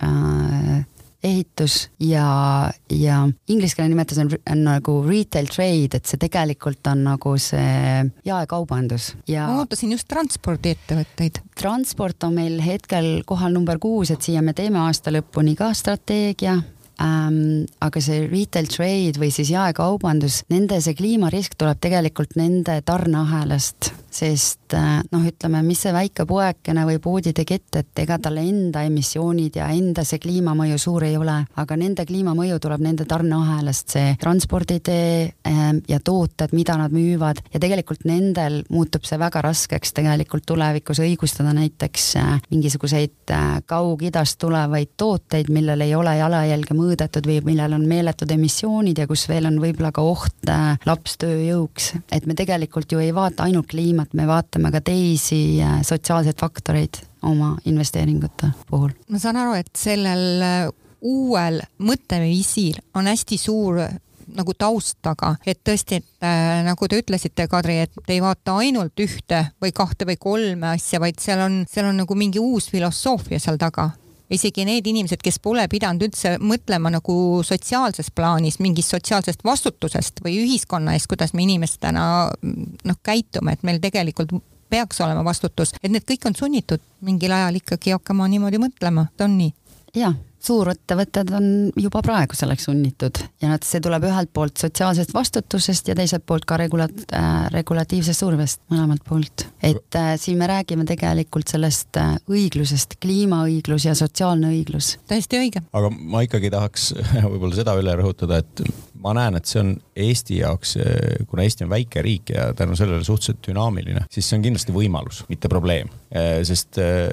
äh,, 0.00 0.86
ehitus 1.22 1.90
ja, 2.02 2.70
ja 2.90 3.18
inglise 3.48 3.76
keele 3.78 3.92
nimetus 3.92 4.18
on, 4.18 4.32
on 4.50 4.64
nagu 4.66 4.96
retail 5.06 5.46
trade, 5.52 5.98
et 5.98 6.08
see 6.08 6.18
tegelikult 6.22 6.90
on 6.90 7.04
nagu 7.06 7.34
see 7.40 8.02
jaekaubandus 8.26 9.12
ja. 9.30 9.46
ma 9.46 9.62
ootasin 9.62 9.94
just 9.94 10.08
transpordiettevõtteid. 10.10 11.42
transport 11.58 12.26
on 12.26 12.38
meil 12.40 12.58
hetkel 12.64 13.20
kohal 13.28 13.54
number 13.54 13.78
kuus, 13.82 14.10
et 14.14 14.24
siia 14.24 14.42
me 14.42 14.56
teeme 14.56 14.80
aasta 14.82 15.14
lõpuni 15.14 15.54
ka 15.58 15.70
strateegia 15.76 16.58
ähm,. 17.02 17.66
aga 17.80 18.00
see 18.00 18.26
retail 18.30 18.70
trade 18.70 19.20
või 19.20 19.32
siis 19.34 19.50
jaekaubandus, 19.52 20.42
nende 20.52 20.80
see 20.80 20.96
kliimarisk 20.98 21.58
tuleb 21.58 21.82
tegelikult 21.82 22.36
nende 22.38 22.80
tarneahelast 22.86 23.92
sest 24.14 24.74
äh, 24.76 25.00
noh, 25.12 25.24
ütleme, 25.26 25.62
mis 25.66 25.82
see 25.84 25.92
väike 25.94 26.26
poekene 26.28 26.84
või 26.88 26.98
poodidekett, 27.02 27.78
et 27.80 28.02
ega 28.04 28.18
tal 28.22 28.38
enda 28.42 28.84
emissioonid 28.86 29.56
ja 29.60 29.68
enda 29.74 30.04
see 30.06 30.20
kliimamõju 30.22 30.78
suur 30.80 31.06
ei 31.06 31.16
ole, 31.18 31.38
aga 31.60 31.78
nende 31.80 32.06
kliimamõju 32.08 32.58
tuleb 32.62 32.84
nende 32.84 33.06
tarneahelast, 33.08 33.94
see 33.96 34.14
transporditee 34.20 35.32
ähm, 35.48 35.82
ja 35.88 36.00
tooted, 36.04 36.54
mida 36.56 36.76
nad 36.80 36.94
müüvad. 36.94 37.42
Ja 37.54 37.60
tegelikult 37.62 38.06
nendel 38.08 38.60
muutub 38.72 39.06
see 39.08 39.18
väga 39.20 39.42
raskeks 39.44 39.94
tegelikult 39.96 40.46
tulevikus 40.48 41.02
õigustada 41.02 41.54
näiteks 41.56 42.08
äh, 42.20 42.36
mingisuguseid 42.52 43.34
äh, 43.34 43.48
Kaug-Idast 43.66 44.40
tulevaid 44.42 44.94
tooteid, 45.00 45.50
millel 45.52 45.86
ei 45.86 45.96
ole 45.96 46.16
jalajälge 46.18 46.76
mõõdetud 46.76 47.28
või 47.28 47.40
millel 47.52 47.76
on 47.78 47.86
meeletud 47.88 48.30
emissioonid 48.30 49.02
ja 49.02 49.08
kus 49.10 49.26
veel 49.30 49.48
on 49.48 49.60
võib-olla 49.62 49.92
ka 49.94 50.04
oht 50.04 50.50
lapstööjõuks, 50.86 51.92
et 52.12 52.26
me 52.26 52.34
tegelikult 52.38 52.92
ju 52.92 53.00
ei 53.02 53.12
vaata 53.14 53.46
ainult 53.46 53.68
kliima, 53.70 54.01
kliimat, 54.02 54.14
me 54.14 54.26
vaatame 54.26 54.70
ka 54.72 54.80
teisi 54.80 55.60
äh, 55.62 55.80
sotsiaalseid 55.82 56.38
faktoreid 56.38 57.02
oma 57.22 57.56
investeeringute 57.64 58.52
puhul. 58.70 58.90
ma 59.08 59.18
saan 59.18 59.36
aru, 59.36 59.54
et 59.54 59.70
sellel 59.76 60.42
äh, 60.42 60.70
uuel 61.02 61.62
mõtteviisil 61.78 62.80
on 62.94 63.06
hästi 63.06 63.38
suur 63.38 63.78
äh, 63.80 63.94
nagu 64.32 64.54
taust 64.54 64.98
taga, 65.02 65.36
et 65.46 65.60
tõesti, 65.64 66.00
et 66.00 66.24
äh, 66.24 66.62
nagu 66.64 66.88
te 66.88 66.98
ütlesite, 67.02 67.48
Kadri, 67.48 67.80
et 67.86 68.08
ei 68.08 68.20
vaata 68.22 68.56
ainult 68.56 68.98
ühte 68.98 69.52
või 69.60 69.72
kahte 69.72 70.06
või 70.06 70.16
kolme 70.16 70.72
asja, 70.74 71.00
vaid 71.00 71.20
seal 71.20 71.40
on, 71.40 71.64
seal 71.68 71.90
on 71.90 72.02
nagu 72.02 72.14
mingi 72.14 72.40
uus 72.40 72.70
filosoofia 72.70 73.40
seal 73.42 73.58
taga 73.58 73.90
isegi 74.32 74.64
need 74.68 74.86
inimesed, 74.88 75.20
kes 75.22 75.38
pole 75.42 75.64
pidanud 75.70 76.06
üldse 76.08 76.36
mõtlema 76.42 76.92
nagu 76.92 77.14
sotsiaalses 77.46 78.10
plaanis 78.14 78.58
mingist 78.62 78.94
sotsiaalsest 78.94 79.44
vastutusest 79.44 80.22
või 80.24 80.38
ühiskonna 80.44 80.96
eest, 80.96 81.10
kuidas 81.10 81.34
me 81.36 81.46
inimestena 81.46 82.04
noh, 82.42 82.98
käitume, 83.04 83.56
et 83.56 83.62
meil 83.66 83.80
tegelikult 83.82 84.34
peaks 84.72 85.02
olema 85.04 85.24
vastutus, 85.24 85.74
et 85.82 85.92
need 85.92 86.06
kõik 86.08 86.30
on 86.30 86.36
sunnitud 86.38 86.80
mingil 87.04 87.34
ajal 87.36 87.60
ikkagi 87.60 87.92
hakkama 87.92 88.28
niimoodi 88.32 88.60
mõtlema, 88.62 89.10
on 89.20 89.36
nii? 89.38 89.54
jaa 89.96 90.14
suurettevõtted 90.46 91.30
on 91.36 91.46
juba 91.78 92.02
praegu 92.04 92.36
selleks 92.36 92.66
sunnitud 92.68 93.20
ja 93.42 93.52
nad, 93.52 93.64
see 93.66 93.82
tuleb 93.84 94.06
ühelt 94.08 94.32
poolt 94.34 94.60
sotsiaalsest 94.62 95.14
vastutusest 95.14 95.90
ja 95.90 95.96
teiselt 95.98 96.26
poolt 96.26 96.46
ka 96.48 96.58
regula- 96.60 96.90
äh,, 96.90 97.46
regulatiivsest 97.54 98.24
survest 98.24 98.62
mõlemalt 98.72 99.04
poolt. 99.08 99.46
et 99.62 99.98
äh, 99.98 100.14
siin 100.20 100.38
me 100.38 100.50
räägime 100.50 100.86
tegelikult 100.88 101.52
sellest 101.52 102.00
äh, 102.00 102.16
õiglusest, 102.30 102.98
kliimaõiglus 103.02 103.86
ja 103.86 103.94
sotsiaalne 103.98 104.52
õiglus. 104.54 104.96
täiesti 105.10 105.40
õige. 105.40 105.64
aga 105.72 105.90
ma 105.90 106.24
ikkagi 106.26 106.50
tahaks 106.52 106.92
võib-olla 107.32 107.58
seda 107.58 107.76
üle 107.80 107.96
rõhutada, 108.02 108.42
et 108.42 108.64
ma 109.02 109.12
näen, 109.16 109.36
et 109.38 109.48
see 109.48 109.60
on 109.62 109.72
Eesti 110.02 110.38
jaoks, 110.40 110.76
äh, 110.80 111.24
kuna 111.28 111.44
Eesti 111.46 111.66
on 111.66 111.72
väike 111.72 112.02
riik 112.04 112.32
ja 112.34 112.48
tänu 112.56 112.76
sellele 112.78 113.04
suhteliselt 113.04 113.42
dünaamiline, 113.46 114.04
siis 114.12 114.28
see 114.28 114.38
on 114.38 114.44
kindlasti 114.46 114.74
võimalus, 114.74 115.22
mitte 115.30 115.50
probleem. 115.52 115.90
Äh, 116.14 116.40
sest 116.46 116.78
äh, 116.82 117.10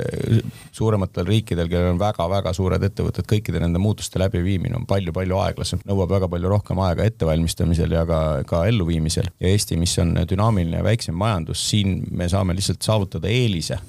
suurematel 0.75 1.27
riikidel, 1.27 1.69
kellel 1.71 1.93
on 1.93 2.01
väga-väga 2.01 2.53
suured 2.55 2.83
ettevõtted, 2.89 3.25
et 3.25 3.31
kõikide 3.33 3.63
nende 3.63 3.81
muutuste 3.81 4.21
läbiviimine 4.21 4.77
on 4.79 4.87
palju-palju 4.89 5.41
aeglasem, 5.43 5.83
nõuab 5.89 6.13
väga 6.15 6.31
palju 6.31 6.53
rohkem 6.53 6.83
aega 6.85 7.07
ettevalmistamisel 7.09 7.97
ja 7.97 8.05
ka, 8.09 8.21
ka 8.49 8.63
elluviimisel. 8.69 9.31
ja 9.39 9.53
Eesti, 9.53 9.79
mis 9.79 9.97
on 10.03 10.15
dünaamiline 10.29 10.81
ja 10.81 10.85
väiksem 10.85 11.17
majandus, 11.17 11.65
siin 11.71 12.03
me 12.11 12.29
saame 12.29 12.55
lihtsalt 12.57 12.85
saavutada 12.85 13.31
eelise 13.31 13.79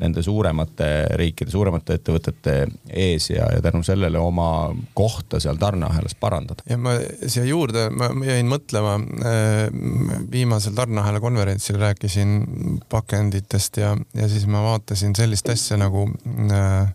nende 0.00 0.22
suuremate 0.22 0.88
riikide, 1.18 1.52
suuremate 1.52 1.98
ettevõtete 1.98 2.54
ees 2.90 3.28
ja, 3.30 3.46
ja 3.54 3.62
tänu 3.62 3.82
sellele 3.86 4.18
oma 4.18 4.74
kohta 4.94 5.38
seal 5.40 5.58
tarneahelas 5.60 6.16
parandada. 6.18 6.64
ja 6.68 6.78
ma 6.78 6.96
siia 7.26 7.44
juurde, 7.46 7.86
ma 7.94 8.10
jäin 8.26 8.50
mõtlema, 8.50 8.96
äh, 8.98 9.68
viimasel 10.32 10.74
tarneahela 10.74 11.20
konverentsil 11.22 11.78
rääkisin 11.78 12.34
pakenditest 12.90 13.78
ja, 13.82 13.92
ja 14.14 14.28
siis 14.28 14.48
ma 14.50 14.64
vaatasin 14.64 15.14
sellist 15.16 15.48
asja 15.54 15.78
nagu 15.78 16.08
äh, 16.50 16.90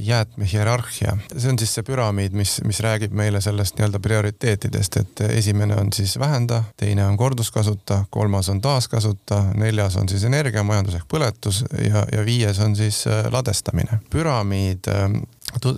jäätmehierarhia. 0.00 1.16
see 1.36 1.52
on 1.52 1.58
siis 1.58 1.76
see 1.78 1.86
püramiid, 1.86 2.34
mis, 2.34 2.58
mis 2.66 2.82
räägib 2.82 3.14
meile 3.14 3.40
sellest 3.40 3.78
nii-öelda 3.78 4.02
prioriteetidest, 4.02 5.00
et 5.04 5.24
esimene 5.30 5.78
on 5.78 5.92
siis 5.94 6.18
vähenda, 6.18 6.64
teine 6.76 7.06
on 7.06 7.16
korduskasuta, 7.16 8.04
kolmas 8.10 8.50
on 8.50 8.60
taaskasuta, 8.60 9.44
neljas 9.54 9.96
on 10.00 10.10
siis 10.10 10.26
energiamajandus 10.26 10.98
ehk 10.98 11.08
põletus 11.10 11.62
ja, 11.78 12.02
ja 12.10 12.26
viies 12.26 12.39
viies 12.40 12.58
on 12.64 12.76
siis 12.76 13.06
äh, 13.06 13.26
ladestamine. 13.32 14.00
püramiid 14.10 14.88
ähm, 14.88 15.22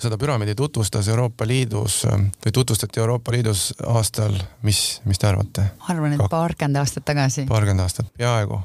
seda 0.03 0.19
püramiidi 0.19 0.55
tutvustas 0.55 1.09
Euroopa 1.09 1.47
Liidus 1.47 2.03
või 2.45 2.53
tutvustati 2.53 3.01
Euroopa 3.01 3.33
Liidus 3.33 3.73
aastal, 3.87 4.35
mis, 4.63 5.01
mis 5.05 5.19
te 5.19 5.27
arvate? 5.27 5.65
ma 5.79 5.95
arvan, 5.95 6.13
et 6.17 6.25
paarkümmend 6.31 6.77
aastat 6.77 7.05
tagasi. 7.09 7.47
paarkümmend 7.49 7.83
aastat, 7.83 8.13
peaaegu, 8.19 8.61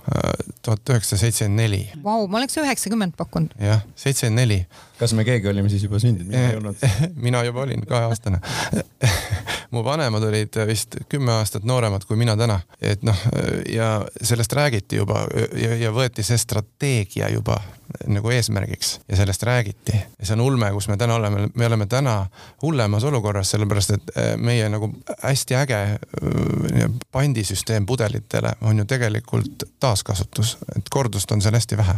tuhat 0.61 0.89
üheksasada 0.89 1.21
seitsekümmend 1.21 1.61
neli. 1.61 1.81
Vau, 2.03 2.27
ma 2.27 2.41
oleks 2.41 2.57
üheksakümmend 2.57 3.15
pakkunud. 3.17 3.55
jah, 3.61 3.81
seitsekümmend 3.95 4.41
neli. 4.41 4.59
kas 4.99 5.13
me 5.13 5.25
keegi 5.25 5.49
olime 5.49 5.69
siis 5.69 5.87
juba 5.87 5.99
sündinud, 6.03 6.29
mina 6.33 6.49
ei 6.51 6.57
olnud 6.57 6.85
mina 7.29 7.43
juba 7.47 7.63
olin 7.63 7.85
kaheaastane 7.87 8.41
mu 9.73 9.83
vanemad 9.85 10.23
olid 10.27 10.59
vist 10.67 10.99
kümme 11.09 11.31
aastat 11.39 11.63
nooremad 11.63 12.05
kui 12.05 12.19
mina 12.19 12.35
täna, 12.37 12.59
et 12.81 13.03
noh, 13.07 13.25
ja 13.71 14.05
sellest 14.21 14.53
räägiti 14.53 14.99
juba 14.99 15.23
ja, 15.55 15.75
ja 15.75 15.91
võeti 15.95 16.25
see 16.25 16.37
strateegia 16.37 17.31
juba 17.31 17.61
nagu 18.07 18.29
eesmärgiks 18.29 18.99
ja 19.07 19.17
sellest 19.17 19.43
räägiti 19.43 19.95
ja 20.19 20.25
see 20.25 20.33
on 20.33 20.41
ulme, 20.41 20.71
kus 20.71 20.87
me 20.87 20.97
täna 20.97 21.15
oleme, 21.15 21.47
me 21.53 21.65
oleme 21.65 21.85
täna 21.85 22.25
hullemas 22.61 23.03
olukorras, 23.03 23.51
sellepärast 23.51 23.93
et 23.95 24.11
äh, 24.17 24.31
meie 24.37 24.69
nagu 24.69 24.89
hästi 25.23 25.55
äge 25.55 25.79
äh, 25.83 26.89
pandisüsteem 27.11 27.85
pudelitele 27.85 28.53
on 28.61 28.77
ju 28.77 28.85
tegelikult 28.85 29.63
taaskasutus, 29.79 30.57
et 30.77 30.89
kordust 30.89 31.31
on 31.31 31.41
seal 31.41 31.55
hästi 31.57 31.77
vähe. 31.77 31.95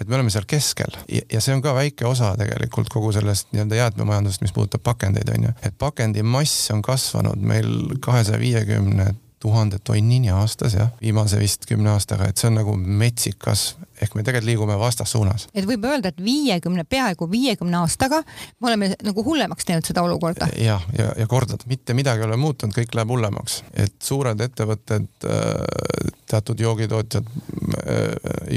et 0.00 0.08
me 0.08 0.14
oleme 0.14 0.30
seal 0.30 0.46
keskel 0.46 0.96
ja, 1.08 1.40
see 1.40 1.54
on 1.54 1.62
ka 1.62 1.74
väike 1.74 2.06
osa 2.06 2.34
tegelikult 2.38 2.88
kogu 2.92 3.12
sellest 3.12 3.52
nii-öelda 3.52 3.82
jäätmemajandusest, 3.82 4.42
mis 4.42 4.52
puudutab 4.52 4.82
pakendeid, 4.82 5.28
on 5.36 5.48
ju. 5.48 5.52
et 5.62 5.78
pakendi 5.78 6.22
mass 6.22 6.70
on 6.70 6.82
kasvanud 6.82 7.40
meil 7.40 7.98
kahesaja 8.00 8.38
viiekümne 8.38 9.14
tuhande 9.44 9.78
tonnini 9.84 10.32
aastas 10.32 10.78
jah, 10.78 10.92
viimase 11.02 11.40
vist 11.40 11.68
kümne 11.68 11.92
aastaga, 11.92 12.30
et 12.30 12.40
see 12.40 12.48
on 12.48 12.62
nagu 12.62 12.76
metsik 12.80 13.36
kasv 13.44 13.84
ehk 14.02 14.14
me 14.16 14.24
tegelikult 14.24 14.48
liigume 14.48 14.76
vastassuunas. 14.78 15.46
et 15.54 15.66
võib 15.68 15.84
öelda, 15.86 16.10
et 16.10 16.20
viiekümne, 16.24 16.84
peaaegu 16.88 17.28
viiekümne 17.30 17.78
aastaga 17.78 18.22
me 18.24 18.70
oleme 18.70 18.90
nagu 19.06 19.24
hullemaks 19.26 19.68
teinud 19.68 19.86
seda 19.86 20.02
olukorda. 20.06 20.48
jah, 20.58 20.82
ja, 20.96 21.04
ja, 21.04 21.12
ja 21.22 21.26
kordad, 21.30 21.64
mitte 21.70 21.94
midagi 21.94 22.24
ei 22.24 22.28
ole 22.28 22.38
muutunud, 22.40 22.74
kõik 22.76 22.94
läheb 22.96 23.14
hullemaks, 23.14 23.60
et 23.72 23.94
suured 24.02 24.40
ettevõtted, 24.40 25.08
äh, 25.28 26.12
teatud 26.30 26.60
joogitootjad 26.66 27.30
äh, 27.30 28.02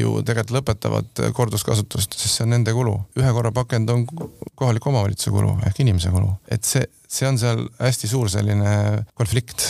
ju 0.02 0.18
tegelikult 0.24 0.56
lõpetavad 0.58 1.26
korduskasutust, 1.38 2.18
sest 2.18 2.40
see 2.40 2.48
on 2.48 2.56
nende 2.56 2.74
kulu. 2.74 2.98
ühe 3.20 3.34
korra 3.36 3.54
pakend 3.54 3.94
on 3.94 4.06
kohaliku 4.56 4.94
omavalitsuse 4.94 5.34
kulu 5.36 5.58
ehk 5.70 5.84
inimese 5.86 6.14
kulu, 6.14 6.34
et 6.52 6.66
see, 6.66 6.86
see 7.08 7.28
on 7.28 7.38
seal 7.40 7.64
hästi 7.80 8.10
suur 8.10 8.30
selline 8.32 9.04
konflikt, 9.18 9.64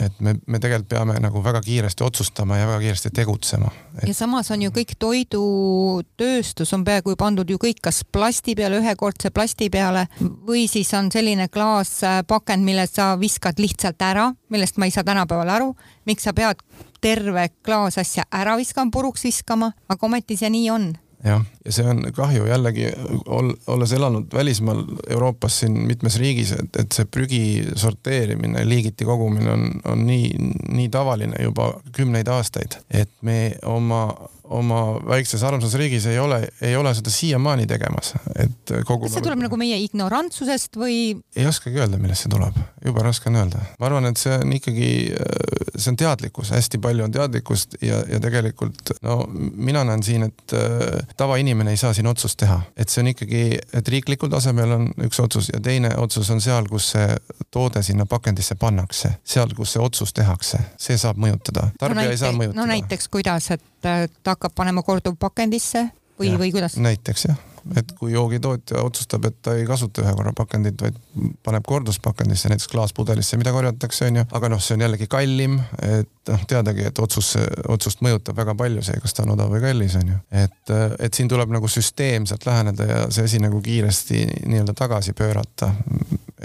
et 0.00 0.20
me, 0.22 0.36
me 0.46 0.60
tegelikult 0.62 0.88
peame 0.92 1.16
nagu 1.22 1.42
väga 1.42 1.60
kiiresti 1.64 2.04
otsustama 2.06 2.58
ja 2.60 2.68
väga 2.68 2.80
kiiresti 2.84 3.10
tegutsema. 3.14 3.70
Et.... 3.96 4.08
ja 4.08 4.14
samas 4.14 4.50
on 4.54 4.62
ju 4.62 4.72
kõik 4.74 4.94
toidutööstus 5.02 6.72
on 6.76 6.84
peaaegu 6.86 7.16
pandud 7.18 7.50
ju 7.50 7.58
kõik 7.62 7.82
kas 7.88 8.02
plasti 8.04 8.54
peale, 8.58 8.80
ühekordse 8.82 9.32
plasti 9.34 9.70
peale 9.72 10.06
või 10.20 10.66
siis 10.70 10.92
on 10.94 11.10
selline 11.12 11.48
klaaspakend, 11.52 12.66
mille 12.66 12.86
sa 12.90 13.14
viskad 13.20 13.58
lihtsalt 13.62 14.02
ära, 14.02 14.30
millest 14.54 14.78
ma 14.78 14.86
ei 14.86 14.94
saa 14.94 15.06
tänapäeval 15.06 15.54
aru, 15.58 15.72
miks 16.06 16.28
sa 16.28 16.34
pead 16.36 16.62
terve 17.02 17.48
klaasasja 17.66 18.28
ära 18.34 18.56
viskama, 18.58 18.94
puruks 18.94 19.26
viskama, 19.26 19.72
aga 19.88 20.06
ometi 20.06 20.38
see 20.38 20.50
nii 20.54 20.70
on 20.74 20.92
jah, 21.26 21.42
ja 21.64 21.74
see 21.74 21.86
on 21.90 22.04
kahju 22.14 22.46
jällegi 22.46 22.90
ol, 23.26 23.50
olles 23.72 23.92
elanud 23.96 24.30
välismaal 24.34 24.84
Euroopas 25.10 25.60
siin 25.62 25.78
mitmes 25.88 26.18
riigis, 26.22 26.52
et, 26.56 26.80
et 26.82 26.92
see 26.94 27.08
prügi 27.10 27.42
sorteerimine, 27.78 28.64
liigiti 28.68 29.08
kogumine 29.08 29.52
on, 29.52 29.68
on 29.84 30.06
nii, 30.06 30.30
nii 30.78 30.88
tavaline 30.94 31.42
juba 31.42 31.72
kümneid 31.96 32.30
aastaid, 32.32 32.78
et 32.90 33.12
me 33.26 33.56
oma 33.66 34.06
oma 34.46 34.80
väikses 35.06 35.42
armsas 35.42 35.74
riigis 35.78 36.06
ei 36.06 36.18
ole, 36.22 36.38
ei 36.62 36.76
ole 36.76 36.92
seda 36.94 37.10
siiamaani 37.10 37.66
tegemas, 37.66 38.12
et 38.38 38.74
kogu. 38.86 39.06
kas 39.06 39.16
see 39.18 39.24
tuleb 39.24 39.42
nagu 39.42 39.58
meie 39.58 39.78
ignorantsusest 39.82 40.78
või? 40.78 41.16
ei 41.36 41.48
oskagi 41.50 41.80
öelda, 41.80 41.98
millest 41.98 42.26
see 42.26 42.32
tuleb, 42.32 42.58
jube 42.86 43.02
raske 43.02 43.30
on 43.30 43.36
öelda. 43.36 43.60
ma 43.80 43.86
arvan, 43.88 44.06
et 44.10 44.20
see 44.20 44.34
on 44.34 44.52
ikkagi, 44.56 44.88
see 45.76 45.90
on 45.92 45.98
teadlikkus, 46.00 46.50
hästi 46.54 46.80
palju 46.82 47.04
on 47.06 47.14
teadlikkust 47.14 47.78
ja, 47.82 48.00
ja 48.10 48.20
tegelikult 48.22 48.92
no 49.06 49.18
mina 49.30 49.84
näen 49.84 50.02
siin, 50.06 50.28
et 50.30 50.54
äh, 50.56 51.00
tavainimene 51.16 51.74
ei 51.74 51.80
saa 51.80 51.94
siin 51.96 52.06
otsust 52.10 52.38
teha, 52.42 52.60
et 52.76 52.92
see 52.92 53.02
on 53.04 53.10
ikkagi, 53.12 53.42
et 53.80 53.90
riiklikul 53.92 54.30
tasemel 54.32 54.76
on 54.78 54.88
üks 55.08 55.20
otsus 55.22 55.50
ja 55.52 55.60
teine 55.62 55.92
otsus 56.02 56.30
on 56.34 56.40
seal, 56.44 56.68
kus 56.70 56.92
see 56.94 57.08
toode 57.50 57.82
sinna 57.86 58.06
pakendisse 58.06 58.58
pannakse, 58.60 59.16
seal, 59.24 59.52
kus 59.56 59.76
see 59.76 59.82
otsus 59.82 60.14
tehakse, 60.16 60.62
see 60.80 60.98
saab 61.00 61.20
mõjutada, 61.22 61.70
tarbija 61.80 62.06
no, 62.06 62.06
näite, 62.06 62.16
ei 62.16 62.22
saa 62.24 62.32
mõjutada. 62.36 62.60
no 62.60 62.70
näiteks 62.70 63.10
kuidas, 63.12 63.50
et 63.56 63.66
ta 63.82 63.98
hakkab 64.34 64.54
panema 64.54 64.86
korduvpakendisse 64.86 65.88
või, 66.20 66.32
või 66.38 66.54
kuidas? 66.54 66.78
näiteks 66.80 67.28
jah 67.30 67.44
et 67.76 67.92
kui 67.98 68.12
joogitootja 68.12 68.82
otsustab, 68.82 69.24
et 69.28 69.38
ta 69.42 69.54
ei 69.56 69.66
kasuta 69.66 70.04
ühe 70.04 70.12
korra 70.18 70.32
pakendit, 70.36 70.80
vaid 70.82 70.98
paneb 71.46 71.66
korduspakendisse, 71.66 72.50
näiteks 72.52 72.68
klaaspudelisse, 72.72 73.38
mida 73.40 73.52
korjatakse, 73.54 74.06
onju, 74.10 74.26
aga 74.38 74.50
noh, 74.52 74.62
see 74.62 74.76
on 74.76 74.84
jällegi 74.86 75.08
kallim, 75.10 75.58
et 75.82 76.30
noh, 76.30 76.46
teadagi, 76.50 76.86
et 76.90 77.02
otsus, 77.02 77.34
otsust 77.72 78.04
mõjutab 78.06 78.38
väga 78.38 78.54
palju 78.58 78.84
see, 78.86 79.00
kas 79.02 79.16
ta 79.16 79.26
on 79.26 79.34
odav 79.36 79.50
või 79.52 79.64
kallis, 79.64 79.98
onju. 80.00 80.20
et, 80.44 80.74
et 81.08 81.18
siin 81.18 81.30
tuleb 81.32 81.52
nagu 81.54 81.70
süsteemselt 81.70 82.46
läheneda 82.46 82.88
ja 82.90 83.02
see 83.10 83.26
asi 83.26 83.42
nagu 83.42 83.60
kiiresti 83.64 84.22
nii-öelda 84.46 84.76
tagasi 84.76 85.16
pöörata 85.16 85.72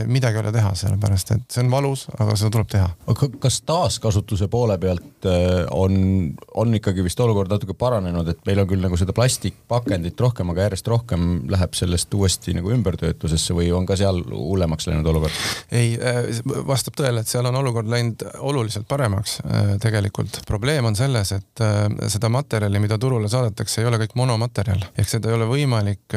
midagi 0.08 0.38
ei 0.38 0.40
ole 0.40 0.52
teha, 0.56 0.72
sellepärast 0.78 1.34
et 1.36 1.48
see 1.52 1.64
on 1.66 1.72
valus, 1.72 2.06
aga 2.16 2.36
seda 2.40 2.52
tuleb 2.54 2.70
teha. 2.72 2.88
aga 3.12 3.28
kas 3.44 3.58
taaskasutuse 3.68 4.48
poole 4.52 4.78
pealt 4.80 5.28
äh, 5.28 5.66
on, 5.76 6.32
on 6.56 6.78
ikkagi 6.78 7.04
vist 7.04 7.20
olukord 7.20 7.52
natuke 7.52 7.76
paranenud, 7.78 8.30
et 8.32 8.40
meil 8.48 8.64
on 8.64 8.70
küll 8.70 8.84
nagu 8.84 9.00
seda 9.00 9.16
plastikpakendit 9.16 10.20
rohkem, 10.24 10.54
aga 10.54 10.70
järjest 10.70 10.88
rohkem 10.92 11.26
läheb 11.52 11.76
sellest 11.76 12.14
uuesti 12.16 12.56
nagu 12.56 12.72
ümbertöötlusesse 12.72 13.56
või 13.58 13.68
on 13.76 13.88
ka 13.90 13.98
seal 14.00 14.24
hullemaks 14.32 14.88
läinud 14.88 15.12
olukord? 15.12 15.42
ei, 15.76 15.98
äh, 16.00 16.40
vastab 16.68 16.96
tõele, 17.00 17.26
et 17.26 17.32
seal 17.32 17.52
on 17.52 17.60
olukord 17.60 17.92
läinud 17.92 18.24
oluliselt 18.40 18.88
paremaks 18.88 19.42
äh, 19.44 19.74
tegelikult. 19.84 20.40
probleem 20.48 20.88
on 20.88 20.96
selles, 20.96 21.34
et 21.36 21.66
seda 22.12 22.32
materjali, 22.32 22.80
mida 22.80 22.96
turule 23.02 23.28
saadetakse, 23.32 23.82
ei 23.82 23.92
ole 23.92 24.00
kõik 24.06 24.16
monomaterjal 24.24 24.88
ehk 24.96 25.12
seda 25.12 25.32
ei 25.32 25.36
ole 25.36 25.50
võimalik 25.52 26.16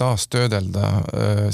taastöödelda 0.00 0.86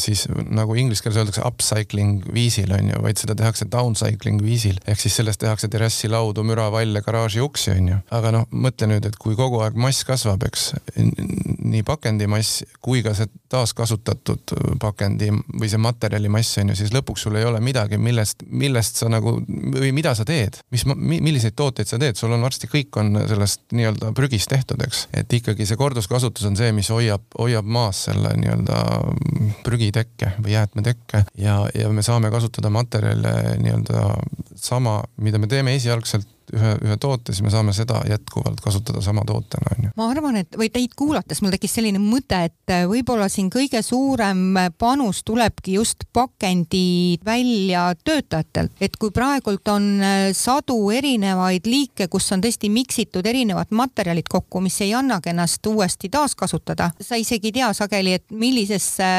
siis 0.00 0.26
nagu 0.34 0.74
inglise 0.78 1.04
keeles 1.04 1.20
öeldakse 1.20 1.35
upcycling 1.44 2.24
viisil 2.34 2.72
on 2.76 2.90
ju, 2.92 3.02
vaid 3.04 3.20
seda 3.20 3.36
tehakse 3.38 3.68
downcycling 3.72 4.42
viisil 4.44 4.78
ehk 4.86 5.00
siis 5.00 5.16
sellest 5.20 5.40
tehakse 5.42 5.68
terrassilaudu, 5.72 6.44
müravalle, 6.46 7.02
garaaži 7.04 7.42
uksi 7.44 7.72
on 7.76 7.90
ju. 7.92 7.98
aga 8.18 8.32
noh, 8.34 8.46
mõtle 8.50 8.90
nüüd, 8.90 9.08
et 9.08 9.18
kui 9.20 9.36
kogu 9.38 9.60
aeg 9.64 9.78
mass 9.80 10.06
kasvab, 10.08 10.46
eks 10.48 10.70
nii 10.96 11.82
pakendimass 11.86 12.62
kui 12.84 13.02
ka 13.04 13.14
see 13.16 13.28
taaskasutatud 13.52 14.54
pakendi 14.82 15.30
või 15.32 15.70
see 15.70 15.80
materjalimass 15.82 16.60
on 16.62 16.72
ju, 16.72 16.78
siis 16.78 16.94
lõpuks 16.94 17.26
sul 17.26 17.38
ei 17.38 17.46
ole 17.46 17.60
midagi, 17.64 17.98
millest, 18.00 18.44
millest 18.46 19.02
sa 19.02 19.10
nagu 19.12 19.36
või 19.46 19.92
mida 19.96 20.14
sa 20.18 20.26
teed, 20.28 20.60
mis, 20.74 20.86
milliseid 20.86 21.56
tooteid 21.58 21.90
sa 21.90 22.00
teed, 22.02 22.18
sul 22.18 22.34
on 22.36 22.44
varsti 22.46 22.70
kõik 22.70 23.00
on 23.00 23.20
sellest 23.26 23.66
nii-öelda 23.76 24.12
prügist 24.16 24.50
tehtud, 24.52 24.82
eks. 24.86 25.06
et 25.16 25.38
ikkagi 25.40 25.66
see 25.68 25.78
korduskasutus 25.80 26.46
on 26.48 26.58
see, 26.58 26.72
mis 26.76 26.90
hoiab, 26.92 27.26
hoiab 27.38 27.66
maas 27.78 28.06
selle 28.08 28.32
nii-öelda 28.40 28.82
prügitekke 29.66 30.36
või 30.40 30.56
jäätmetekke 30.56 31.25
ja, 31.34 31.58
ja 31.74 31.88
me 31.92 32.02
saame 32.02 32.30
kasutada 32.30 32.70
materjale 32.70 33.56
nii-öelda 33.62 34.06
sama, 34.56 35.02
mida 35.16 35.38
me 35.38 35.46
teeme 35.50 35.74
esialgselt 35.76 36.28
ühe, 36.54 36.72
ühe 36.84 36.96
toote, 37.00 37.32
siis 37.34 37.44
me 37.46 37.50
saame 37.52 37.74
seda 37.76 38.00
jätkuvalt 38.08 38.60
kasutada 38.64 39.00
sama 39.04 39.24
tootena, 39.26 39.72
onju. 39.76 39.90
ma 39.98 40.08
arvan, 40.12 40.38
et 40.42 40.58
või 40.58 40.68
teid 40.72 40.94
kuulates 40.98 41.42
mul 41.42 41.54
tekkis 41.54 41.76
selline 41.78 42.00
mõte, 42.02 42.38
et 42.48 42.74
võib-olla 42.90 43.28
siin 43.32 43.48
kõige 43.52 43.82
suurem 43.84 44.58
panus 44.78 45.22
tulebki 45.26 45.76
just 45.78 46.06
pakendi 46.12 47.18
väljatöötajatelt, 47.26 48.76
et 48.80 48.96
kui 49.00 49.12
praegult 49.14 49.68
on 49.72 49.88
äh, 50.00 50.28
sadu 50.36 50.78
erinevaid 50.94 51.66
liike, 51.68 52.08
kus 52.12 52.30
on 52.36 52.44
tõesti 52.44 52.70
miksitud 52.72 53.26
erinevad 53.26 53.72
materjalid 53.76 54.30
kokku, 54.30 54.62
mis 54.64 54.78
ei 54.84 54.94
annagi 54.96 55.32
ennast 55.32 55.66
uuesti 55.66 56.10
taaskasutada, 56.12 56.90
sa 57.00 57.18
isegi 57.20 57.50
ei 57.50 57.58
tea 57.60 57.72
sageli, 57.76 58.16
et 58.20 58.26
millisesse 58.30 59.10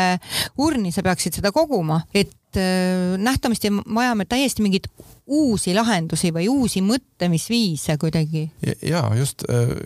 urni 0.63 0.93
sa 0.95 1.03
peaksid 1.05 1.39
seda 1.39 1.51
koguma, 1.55 2.01
et 2.13 2.59
äh, 2.59 3.15
nähtamasti 3.21 3.73
vajame 3.85 4.27
täiesti 4.29 4.65
mingit 4.65 4.89
uusi 5.27 5.73
lahendusi 5.75 6.31
või 6.33 6.47
uusi 6.49 6.81
mõtlemisviise 6.81 7.97
kuidagi. 7.99 8.45
ja 8.81 9.03
just, 9.17 9.43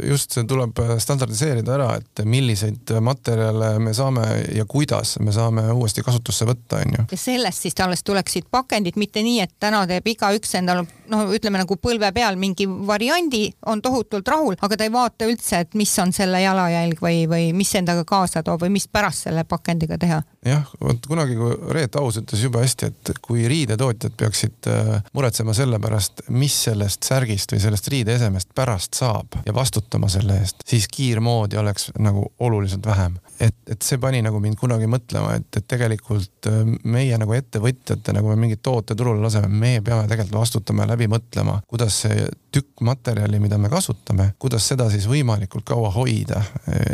just 0.08 0.32
see 0.32 0.45
tuleb 0.47 0.77
standardiseerida 0.99 1.73
ära, 1.75 1.89
et 1.97 2.23
milliseid 2.25 2.93
materjale 3.01 3.73
me 3.80 3.93
saame 3.97 4.25
ja 4.56 4.65
kuidas 4.65 5.17
me 5.19 5.34
saame 5.34 5.65
uuesti 5.73 6.04
kasutusse 6.06 6.45
võtta, 6.45 6.82
onju. 6.86 7.08
ja 7.12 7.17
sellest 7.17 7.65
siis 7.65 7.77
alles 7.82 8.04
tuleksid 8.04 8.49
pakendid, 8.51 8.99
mitte 9.01 9.23
nii, 9.25 9.39
et 9.41 9.56
täna 9.60 9.84
teeb 9.89 10.12
igaüks 10.13 10.56
endal 10.60 10.86
noh, 11.12 11.32
ütleme 11.36 11.62
nagu 11.62 11.77
põlve 11.82 12.12
peal 12.15 12.38
mingi 12.39 12.67
variandi, 12.88 13.47
on 13.65 13.82
tohutult 13.82 14.27
rahul, 14.27 14.58
aga 14.62 14.77
ta 14.77 14.88
ei 14.88 14.93
vaata 14.93 15.27
üldse, 15.30 15.63
et 15.65 15.77
mis 15.80 15.91
on 16.04 16.13
selle 16.15 16.41
jalajälg 16.43 17.01
või, 17.01 17.23
või 17.30 17.49
mis 17.58 17.73
endaga 17.80 18.06
kaasa 18.08 18.43
toob 18.45 18.65
või 18.65 18.75
mis 18.77 18.88
pärast 18.91 19.27
selle 19.27 19.43
pakendiga 19.47 19.97
teha. 20.01 20.21
jah, 20.45 20.69
vot 20.82 21.08
kunagi, 21.08 21.38
kui 21.39 21.58
Reet 21.73 21.95
Aus 21.99 22.21
ütles 22.21 22.45
jube 22.45 22.62
hästi, 22.62 22.91
et 22.91 23.13
kui 23.21 23.47
riidetootjad 23.49 24.15
peaksid 24.17 24.69
äh, 24.71 25.01
muretsema 25.32 25.54
selle 25.54 25.80
pärast, 25.80 26.22
mis 26.28 26.56
sellest 26.65 27.08
särgist 27.08 27.54
või 27.54 27.62
sellest 27.63 27.88
riideesemest 27.88 28.50
pärast 28.56 28.98
saab 29.00 29.38
ja 29.46 29.54
vastutama 29.56 30.10
selle 30.12 30.41
eest, 30.41 30.65
siis 30.67 30.89
kiirmoodi 30.91 31.56
oleks 31.58 31.91
nagu 32.00 32.26
oluliselt 32.39 32.86
vähem. 32.86 33.15
Et, 33.41 33.58
et 33.73 33.82
see 33.82 33.99
pani 34.01 34.21
nagu 34.23 34.39
mind 34.41 34.58
kunagi 34.60 34.88
mõtlema, 34.89 35.36
et, 35.39 35.49
et 35.58 35.67
tegelikult 35.69 36.49
äh, 36.49 36.62
meie 36.84 37.17
nagu 37.21 37.34
ettevõtjatena, 37.36 38.21
kui 38.21 38.34
me 38.34 38.39
mingit 38.45 38.62
toote 38.63 38.95
turule 38.97 39.23
laseme, 39.23 39.49
meie 39.49 39.82
peame 39.86 40.08
tegelikult 40.10 40.39
vastutama 40.41 40.86
ja 40.86 40.93
läbi 40.93 41.10
mõtlema, 41.12 41.60
kuidas 41.71 42.01
see 42.06 42.27
tükk 42.51 42.84
materjali, 42.86 43.39
mida 43.39 43.58
me 43.62 43.69
kasutame, 43.71 44.32
kuidas 44.41 44.65
seda 44.67 44.89
siis 44.91 45.06
võimalikult 45.08 45.63
kaua 45.67 45.91
hoida, 45.95 46.41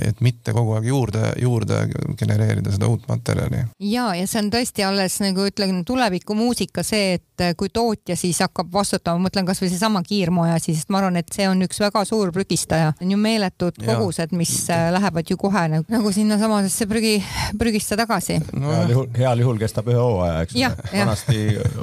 et 0.06 0.20
mitte 0.22 0.54
kogu 0.54 0.76
aeg 0.78 0.86
juurde, 0.92 1.32
juurde 1.42 1.80
genereerida 2.20 2.74
seda 2.76 2.90
uut 2.92 3.08
materjali. 3.10 3.64
ja, 3.80 4.12
ja 4.16 4.28
see 4.30 4.44
on 4.44 4.52
tõesti 4.54 4.86
alles 4.86 5.18
nagu 5.24 5.48
ütlen, 5.50 5.82
tulevikumuusika 5.88 6.86
see, 6.86 7.18
et 7.18 7.46
kui 7.58 7.72
tootja 7.74 8.16
siis 8.18 8.40
hakkab 8.46 8.70
vastutama, 8.74 9.26
mõtlen 9.28 9.50
kasvõi 9.50 9.72
seesama 9.72 10.04
kiirmoeasi, 10.06 10.76
sest 10.78 10.94
ma 10.94 11.02
arvan, 11.02 11.18
et 11.22 11.34
see 11.34 11.50
on 11.50 11.62
üks 11.66 11.82
väga 11.82 12.06
suur 12.06 12.32
prügistaja, 12.36 12.94
on 13.02 13.12
ju 13.14 13.18
meeletud 13.22 13.82
kogused, 13.82 14.34
mis 14.38 14.54
ja. 14.70 14.92
lähevad 14.94 15.30
ju 15.30 15.38
kohe 15.42 15.66
nagu, 15.74 15.90
nagu 15.90 16.14
sinnasamasesse 16.38 16.88
prügi, 16.90 17.16
prügisse 17.58 17.98
tagasi 18.00 18.40
no,. 18.54 18.72
heal 18.72 18.94
juhul, 18.94 19.08
heal 19.18 19.46
juhul 19.46 19.62
kestab 19.62 19.90
ühe 19.92 20.02
hooaja, 20.02 20.44
eks 20.46 20.58
ole. 20.58 20.74
vanasti 20.94 21.40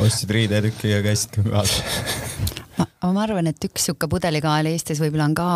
ostsid 0.06 0.34
riidetükki 0.38 0.94
ja 0.94 1.02
käisid 1.04 1.34
kümme 1.38 1.58
aastat 1.60 2.62
ma, 2.78 2.86
ma 3.12 3.22
arvan, 3.24 3.48
et 3.50 3.66
üks 3.66 3.88
sihuke 3.88 4.08
pudelikael 4.10 4.68
Eestis 4.70 5.00
võib-olla 5.02 5.28
on 5.28 5.36
ka, 5.38 5.46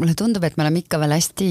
mulle 0.00 0.14
tundub, 0.18 0.44
et 0.46 0.56
me 0.58 0.64
oleme 0.64 0.82
ikka 0.82 1.00
veel 1.02 1.14
hästi 1.16 1.48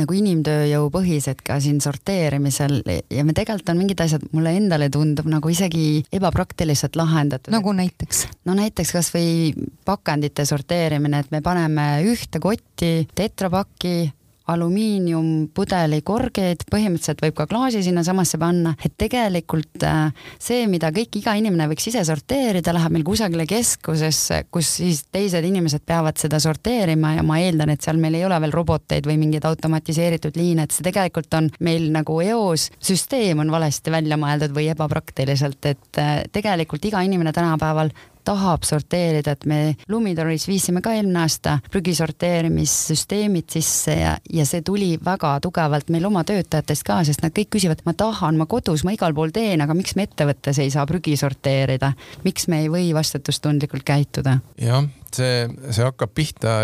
nagu 0.00 0.16
inimtööjõupõhised 0.16 1.42
ka 1.46 1.58
siin 1.62 1.80
sorteerimisel 1.84 2.80
ja 2.86 3.24
me 3.26 3.36
tegelikult 3.36 3.72
on 3.72 3.80
mingid 3.80 4.04
asjad, 4.04 4.24
mulle 4.36 4.54
endale 4.58 4.90
tundub 4.92 5.28
nagu 5.30 5.52
isegi 5.52 6.02
ebapraktiliselt 6.12 6.98
lahendatud. 7.00 7.52
nagu 7.54 7.74
näiteks? 7.76 8.26
no 8.48 8.56
näiteks 8.58 8.94
kasvõi 8.96 9.52
pakendite 9.88 10.46
sorteerimine, 10.48 11.24
et 11.24 11.34
me 11.34 11.42
paneme 11.44 11.90
ühte 12.08 12.42
kotti 12.42 13.06
tetrapakki 13.14 14.10
alumiiniumpudeli 14.50 16.00
korgeid, 16.06 16.64
põhimõtteliselt 16.70 17.22
võib 17.24 17.36
ka 17.38 17.46
klaasi 17.50 17.82
sinnasamasse 17.86 18.38
panna, 18.40 18.74
et 18.84 18.94
tegelikult 19.00 19.84
äh, 19.86 20.10
see, 20.40 20.66
mida 20.70 20.90
kõik, 20.94 21.20
iga 21.20 21.34
inimene 21.38 21.68
võiks 21.70 21.88
ise 21.90 22.02
sorteerida, 22.06 22.74
läheb 22.76 22.94
meil 22.96 23.06
kusagile 23.06 23.46
keskusesse, 23.50 24.44
kus 24.52 24.74
siis 24.80 25.04
teised 25.12 25.46
inimesed 25.46 25.84
peavad 25.86 26.20
seda 26.20 26.40
sorteerima 26.42 27.16
ja 27.18 27.24
ma 27.26 27.40
eeldan, 27.42 27.74
et 27.74 27.86
seal 27.86 28.00
meil 28.02 28.18
ei 28.18 28.26
ole 28.28 28.40
veel 28.44 28.54
roboteid 28.54 29.08
või 29.08 29.18
mingeid 29.22 29.46
automatiseeritud 29.48 30.38
liine, 30.40 30.66
et 30.66 30.76
see 30.76 30.86
tegelikult 30.86 31.34
on 31.38 31.50
meil 31.64 31.90
nagu 31.94 32.20
eos, 32.24 32.70
süsteem 32.82 33.42
on 33.44 33.52
valesti 33.52 33.92
välja 33.94 34.18
mõeldud 34.20 34.54
või 34.56 34.70
ebapraktiliselt, 34.74 35.60
et 35.70 36.02
äh, 36.02 36.14
tegelikult 36.32 36.90
iga 36.90 37.02
inimene 37.06 37.34
tänapäeval 37.36 37.92
tahab 38.24 38.64
sorteerida, 38.66 39.34
et 39.34 39.46
me 39.48 39.60
Lumitoris 39.88 40.46
viisime 40.48 40.82
ka 40.84 40.94
eelmine 40.96 41.22
aasta 41.24 41.58
prügi 41.70 41.94
sorteerimissüsteemid 41.98 43.50
sisse 43.52 43.96
ja, 43.96 44.14
ja 44.32 44.46
see 44.48 44.62
tuli 44.66 44.92
väga 45.04 45.36
tugevalt 45.44 45.90
meil 45.92 46.06
oma 46.10 46.24
töötajatest 46.28 46.86
ka, 46.86 47.00
sest 47.06 47.24
nad 47.24 47.34
kõik 47.36 47.52
küsivad, 47.56 47.84
ma 47.86 47.94
tahan, 47.96 48.38
ma 48.40 48.48
kodus, 48.50 48.84
ma 48.86 48.94
igal 48.96 49.16
pool 49.16 49.34
teen, 49.34 49.64
aga 49.64 49.76
miks 49.76 49.96
me 49.98 50.08
ettevõttes 50.08 50.60
ei 50.62 50.72
saa 50.72 50.86
prügi 50.88 51.16
sorteerida, 51.20 51.92
miks 52.24 52.48
me 52.48 52.64
ei 52.64 52.72
või 52.72 52.90
vastutustundlikult 52.96 53.86
käituda? 53.86 54.40
jah 54.60 54.84
see, 55.16 55.46
see 55.70 55.84
hakkab 55.84 56.12
pihta 56.16 56.54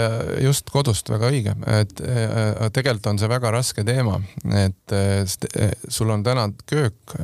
just 0.43 0.71
kodust 0.73 1.09
väga 1.11 1.31
õige, 1.33 1.55
et 1.71 2.03
äh, 2.03 2.67
tegelikult 2.75 3.11
on 3.13 3.21
see 3.21 3.31
väga 3.31 3.53
raske 3.55 3.85
teema, 3.87 4.19
et 4.57 4.95
äh, 4.95 5.73
sul 5.89 6.11
on 6.15 6.25
täna 6.27 6.49
köök, 6.69 7.17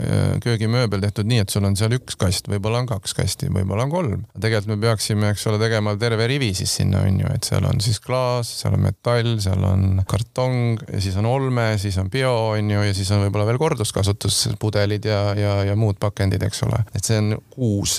köögimööbel 0.43 1.03
tehtud 1.03 1.29
nii, 1.29 1.43
et 1.45 1.53
sul 1.53 1.67
on 1.69 1.77
seal 1.79 1.95
üks 1.97 2.17
kast, 2.21 2.49
võib-olla 2.51 2.83
on 2.83 2.91
kaks 2.91 3.17
kasti, 3.19 3.51
võib-olla 3.53 3.87
on 3.87 3.93
kolm. 3.93 4.25
tegelikult 4.39 4.73
me 4.75 4.79
peaksime, 4.87 5.33
eks 5.33 5.47
ole, 5.51 5.61
tegema 5.63 5.95
terve 6.01 6.27
rivi 6.31 6.53
siis 6.57 6.75
sinna 6.81 7.03
on 7.07 7.21
ju, 7.23 7.33
et 7.35 7.49
seal 7.49 7.67
on 7.69 7.83
siis 7.85 8.01
klaas, 8.03 8.51
seal 8.63 8.77
on 8.77 8.85
metall, 8.87 9.37
seal 9.43 9.67
on 9.69 10.03
kartong 10.09 10.83
siis 10.99 11.17
on 11.21 11.29
olme, 11.29 11.67
siis 11.83 11.99
on 12.01 12.11
bio 12.13 12.33
on 12.53 12.71
ju 12.71 12.85
ja 12.87 12.95
siis 12.97 13.11
on 13.15 13.25
võib-olla 13.27 13.49
veel 13.49 13.61
korduskasutus, 13.63 14.41
pudelid 14.63 15.07
ja, 15.09 15.21
ja, 15.39 15.55
ja 15.71 15.77
muud 15.79 16.01
pakendid, 16.03 16.43
eks 16.47 16.65
ole. 16.67 16.83
et 16.95 17.05
see 17.05 17.21
on 17.21 17.35
kuus, 17.53 17.99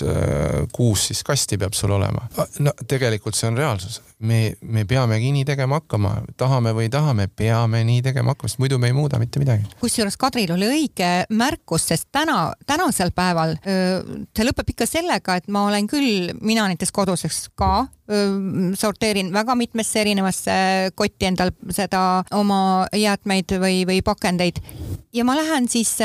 kuus 0.74 1.08
siis 1.10 1.22
kasti 1.26 1.58
peab 1.60 1.76
sul 1.76 1.94
olema. 1.94 2.26
no 2.64 2.74
tegelikult 2.86 3.13
tegelikult 3.14 3.38
see 3.38 3.48
on 3.48 3.58
reaalsus. 3.58 4.00
me, 4.18 4.54
me 4.62 4.84
peamegi 4.88 5.30
nii 5.34 5.44
tegema 5.44 5.78
hakkama, 5.80 6.14
tahame 6.40 6.72
või 6.74 6.86
ei 6.86 6.92
taha, 6.92 7.12
me 7.14 7.26
peame 7.28 7.82
nii 7.84 8.02
tegema 8.02 8.32
hakkama, 8.32 8.48
sest 8.48 8.60
muidu 8.62 8.78
me 8.80 8.88
ei 8.88 8.96
muuda 8.96 9.18
mitte 9.20 9.42
midagi. 9.42 9.66
kusjuures 9.80 10.16
Kadril 10.20 10.54
oli 10.54 10.68
õige 10.70 11.10
märkus, 11.34 11.88
sest 11.90 12.08
täna, 12.14 12.54
tänasel 12.66 13.12
päeval 13.14 13.56
see 13.64 14.46
lõpeb 14.46 14.72
ikka 14.74 14.88
sellega, 14.88 15.38
et 15.40 15.50
ma 15.52 15.66
olen 15.68 15.88
küll, 15.90 16.32
mina 16.40 16.66
näiteks 16.70 16.94
koduseks 16.94 17.48
ka 17.58 17.86
sorteerin 18.76 19.32
väga 19.32 19.54
mitmesse 19.56 20.02
erinevasse 20.02 20.56
kotti 20.94 21.30
endal 21.30 21.54
seda 21.72 22.24
oma 22.36 22.86
jäätmeid 22.92 23.56
või, 23.62 23.84
või 23.88 24.02
pakendeid 24.04 24.60
ja 25.16 25.24
ma 25.24 25.36
lähen 25.38 25.68
siis 25.72 25.96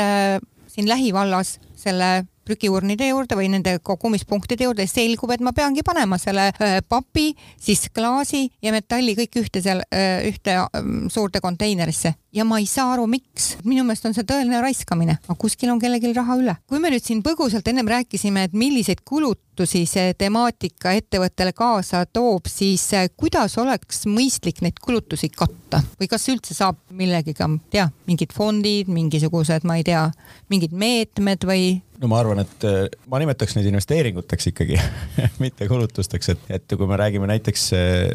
siin 0.70 0.88
lähivallas 0.88 1.58
selle 1.76 2.24
prügiurnide 2.50 3.10
juurde 3.10 3.38
või 3.38 3.50
nende 3.52 3.76
kogumispunktide 3.82 4.66
juurde, 4.66 4.86
selgub, 4.90 5.30
et 5.34 5.44
ma 5.44 5.54
peangi 5.56 5.84
panema 5.86 6.18
selle 6.20 6.50
äh, 6.50 6.78
papi, 6.86 7.30
siis 7.60 7.86
klaasi 7.94 8.48
ja 8.62 8.74
metalli 8.74 9.14
kõik 9.18 9.40
ühte 9.44 9.62
seal, 9.64 9.84
äh, 9.94 10.26
ühte 10.30 10.58
ähm, 10.66 11.06
suurde 11.12 11.42
konteinerisse 11.44 12.14
ja 12.32 12.44
ma 12.46 12.58
ei 12.60 12.66
saa 12.66 12.92
aru, 12.94 13.06
miks. 13.10 13.56
minu 13.64 13.84
meelest 13.84 14.06
on 14.06 14.14
see 14.14 14.26
tõeline 14.26 14.60
raiskamine, 14.62 15.18
aga 15.24 15.36
kuskil 15.38 15.72
on 15.72 15.80
kellelgi 15.82 16.12
raha 16.14 16.36
üle. 16.38 16.56
kui 16.68 16.78
me 16.82 16.92
nüüd 16.92 17.04
siin 17.04 17.22
põgusalt 17.26 17.66
ennem 17.70 17.88
rääkisime, 17.90 18.46
et 18.48 18.56
milliseid 18.56 19.02
kulutusi 19.04 19.84
see 19.88 20.14
temaatika 20.18 20.94
ettevõttele 20.98 21.52
kaasa 21.56 22.04
toob, 22.06 22.48
siis 22.50 22.86
äh, 22.94 23.10
kuidas 23.16 23.58
oleks 23.58 24.06
mõistlik 24.06 24.62
neid 24.62 24.78
kulutusi 24.82 25.30
katta 25.34 25.82
või 26.00 26.10
kas 26.10 26.28
üldse 26.32 26.54
saab 26.54 26.78
millegiga, 26.90 27.50
tea, 27.70 27.90
mingid 28.06 28.34
fondid, 28.36 28.90
mingisugused, 28.90 29.66
ma 29.66 29.80
ei 29.80 29.86
tea, 29.86 30.08
mingid 30.52 30.74
meetmed 30.74 31.46
või 31.46 31.80
no 32.00 32.08
ma 32.08 32.20
arvan, 32.22 32.40
et 32.42 32.64
äh, 32.64 32.86
ma 33.12 33.20
nimetaks 33.20 33.56
neid 33.56 33.68
investeeringuteks 33.68 34.50
ikkagi 34.52 34.78
mitte 35.44 35.68
kulutusteks, 35.68 36.32
et, 36.32 36.46
et 36.56 36.76
kui 36.76 36.88
me 36.88 36.96
räägime 37.00 37.28
näiteks 37.30 37.66
äh, 37.76 38.06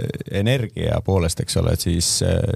energia 0.41 0.97
poolest, 1.06 1.43
eks 1.43 1.60
ole, 1.62 1.75
siis, 1.80 2.10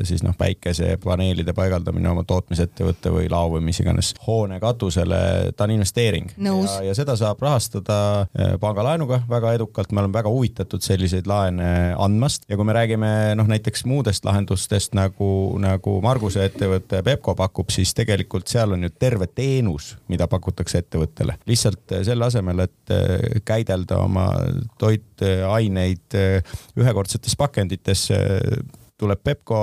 siis 0.08 0.24
noh, 0.26 0.36
päikesepaneelide 0.38 1.49
paneelide 1.50 1.54
paigaldamine 1.58 2.10
oma 2.10 2.24
tootmisettevõtte 2.28 3.12
või 3.12 3.30
lao 3.30 3.50
või 3.54 3.64
mis 3.64 3.80
iganes 3.82 4.14
hoone 4.26 4.60
katusele, 4.60 5.52
ta 5.56 5.66
on 5.66 5.72
investeering. 5.72 6.32
ja, 6.38 6.84
ja 6.84 6.96
seda 6.96 7.16
saab 7.16 7.42
rahastada 7.42 8.22
äh, 8.22 8.58
pangalaenuga 8.60 9.24
väga 9.30 9.54
edukalt, 9.54 9.92
me 9.92 10.02
oleme 10.02 10.14
väga 10.14 10.30
huvitatud 10.30 10.82
selliseid 10.82 11.28
laene 11.28 11.96
andmast 11.98 12.46
ja 12.50 12.58
kui 12.58 12.66
me 12.66 12.74
räägime 12.74 13.36
noh, 13.36 13.48
näiteks 13.48 13.86
muudest 13.86 14.26
lahendustest 14.26 14.96
nagu, 14.98 15.58
nagu 15.60 16.00
Marguse 16.02 16.46
ettevõte 16.46 17.04
Pepco 17.04 17.36
pakub, 17.36 17.70
siis 17.70 17.94
tegelikult 17.94 18.48
seal 18.48 18.74
on 18.74 18.84
ju 18.84 18.90
terve 19.00 19.28
teenus, 19.28 19.96
mida 20.08 20.28
pakutakse 20.28 20.84
ettevõttele. 20.84 21.38
lihtsalt 21.50 21.96
äh, 21.96 22.04
selle 22.08 22.26
asemel, 22.26 22.66
et 22.68 22.96
äh, 22.96 23.42
käidelda 23.46 24.02
oma 24.04 24.30
toitaineid 24.80 26.18
ühekordsetes 26.80 27.36
pakendites, 27.40 28.08
tuleb 29.00 29.22
Pepco 29.24 29.62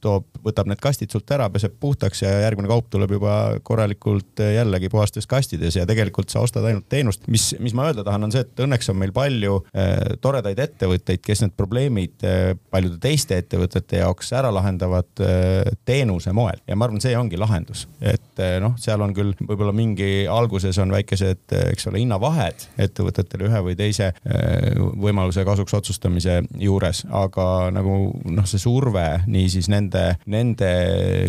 toob, 0.00 0.26
võtab 0.44 0.68
need 0.70 0.80
kastid 0.82 1.12
sult 1.12 1.30
ära, 1.34 1.48
peseb 1.52 1.74
puhtaks 1.80 2.22
ja 2.24 2.32
järgmine 2.44 2.70
kaup 2.70 2.88
tuleb 2.92 3.14
juba 3.16 3.34
korralikult 3.66 4.42
eh, 4.44 4.54
jällegi 4.58 4.90
puhastes 4.92 5.28
kastides 5.30 5.78
ja 5.78 5.86
tegelikult 5.88 6.32
sa 6.32 6.42
ostad 6.44 6.66
ainult 6.68 6.88
teenust. 6.88 7.26
mis, 7.28 7.50
mis 7.60 7.74
ma 7.76 7.88
öelda 7.88 8.04
tahan, 8.06 8.28
on 8.28 8.34
see, 8.34 8.44
et 8.46 8.64
õnneks 8.64 8.90
on 8.92 8.98
meil 9.00 9.14
palju 9.16 9.60
äh, 9.72 9.94
toredaid 10.24 10.58
ettevõtteid, 10.62 11.22
kes 11.24 11.44
need 11.44 11.56
probleemid 11.58 12.26
äh, 12.26 12.52
paljude 12.70 13.00
teiste 13.02 13.38
ettevõtete 13.38 14.02
jaoks 14.02 14.32
ära 14.36 14.52
lahendavad 14.54 15.24
äh, 15.24 15.72
teenuse 15.88 16.32
moel 16.36 16.60
ja 16.68 16.76
ma 16.76 16.88
arvan, 16.88 17.02
see 17.02 17.16
ongi 17.18 17.40
lahendus, 17.40 17.86
et 18.00 18.42
äh, 18.42 18.58
noh, 18.62 18.76
seal 18.80 19.02
on 19.04 19.14
küll 19.16 19.34
võib-olla 19.40 19.74
mingi 19.76 20.26
alguses 20.30 20.78
on 20.82 20.92
väikesed, 20.94 21.56
eks 21.72 21.88
ole, 21.90 22.02
hinnavahed 22.02 22.68
ettevõtetele 22.80 23.48
ühe 23.48 23.62
või 23.70 23.76
teise 23.78 24.12
äh, 24.12 24.78
võimaluse 24.98 25.44
kasuks 25.48 25.76
otsustamise 25.78 26.40
juures, 26.60 27.04
aga 27.14 27.68
nagu 27.74 27.98
noh, 28.24 28.46
see 28.48 28.60
surve 28.62 29.06
niisiis 29.26 29.70
nende 29.72 30.04
nende, 30.30 30.68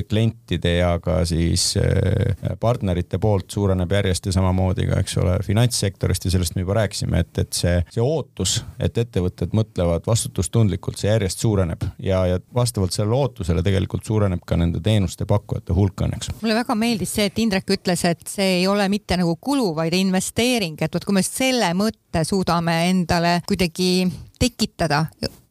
klientide 0.10 0.76
ja 0.80 0.92
ka 1.04 1.22
siis 1.28 1.72
äh, 1.80 2.56
partnerite 2.60 3.20
poolt 3.22 3.50
suureneb 3.52 3.92
järjest 3.92 4.30
ja 4.30 4.36
samamoodi 4.36 4.88
ka, 4.90 5.00
eks 5.04 5.18
ole, 5.22 5.38
finantssektorist 5.46 6.28
ja 6.28 6.34
sellest 6.36 6.56
me 6.58 6.66
juba 6.66 6.80
rääkisime, 6.82 7.24
et, 7.24 7.42
et 7.44 7.54
see, 7.56 7.76
see 7.94 8.04
ootus, 8.04 8.60
et 8.80 8.98
ettevõtted 8.98 9.56
mõtlevad 9.58 10.08
vastutustundlikult, 10.08 11.00
see 11.00 11.12
järjest 11.12 11.46
suureneb 11.46 11.86
ja, 12.04 12.26
ja 12.30 12.40
vastavalt 12.56 12.96
sellele 12.96 13.18
ootusele 13.18 13.64
tegelikult 13.66 14.08
suureneb 14.08 14.44
ka 14.46 14.60
nende 14.60 14.84
teenuste 14.84 15.28
pakkujate 15.30 15.76
hulk 15.76 16.06
õnneks. 16.08 16.34
mulle 16.42 16.60
väga 16.62 16.78
meeldis 16.80 17.16
see, 17.18 17.30
et 17.30 17.40
Indrek 17.40 17.76
ütles, 17.76 18.06
et 18.10 18.26
see 18.28 18.60
ei 18.60 18.68
ole 18.68 18.90
mitte 18.92 19.18
nagu 19.20 19.36
kulu, 19.42 19.72
vaid 19.78 19.96
investeering, 19.98 20.80
et 20.82 20.96
vot 20.96 21.06
kui 21.06 21.16
me 21.16 21.26
selle 21.26 21.72
mõtte 21.78 22.24
suudame 22.28 22.82
endale 22.90 23.40
kuidagi 23.48 24.08
tekitada 24.40 25.06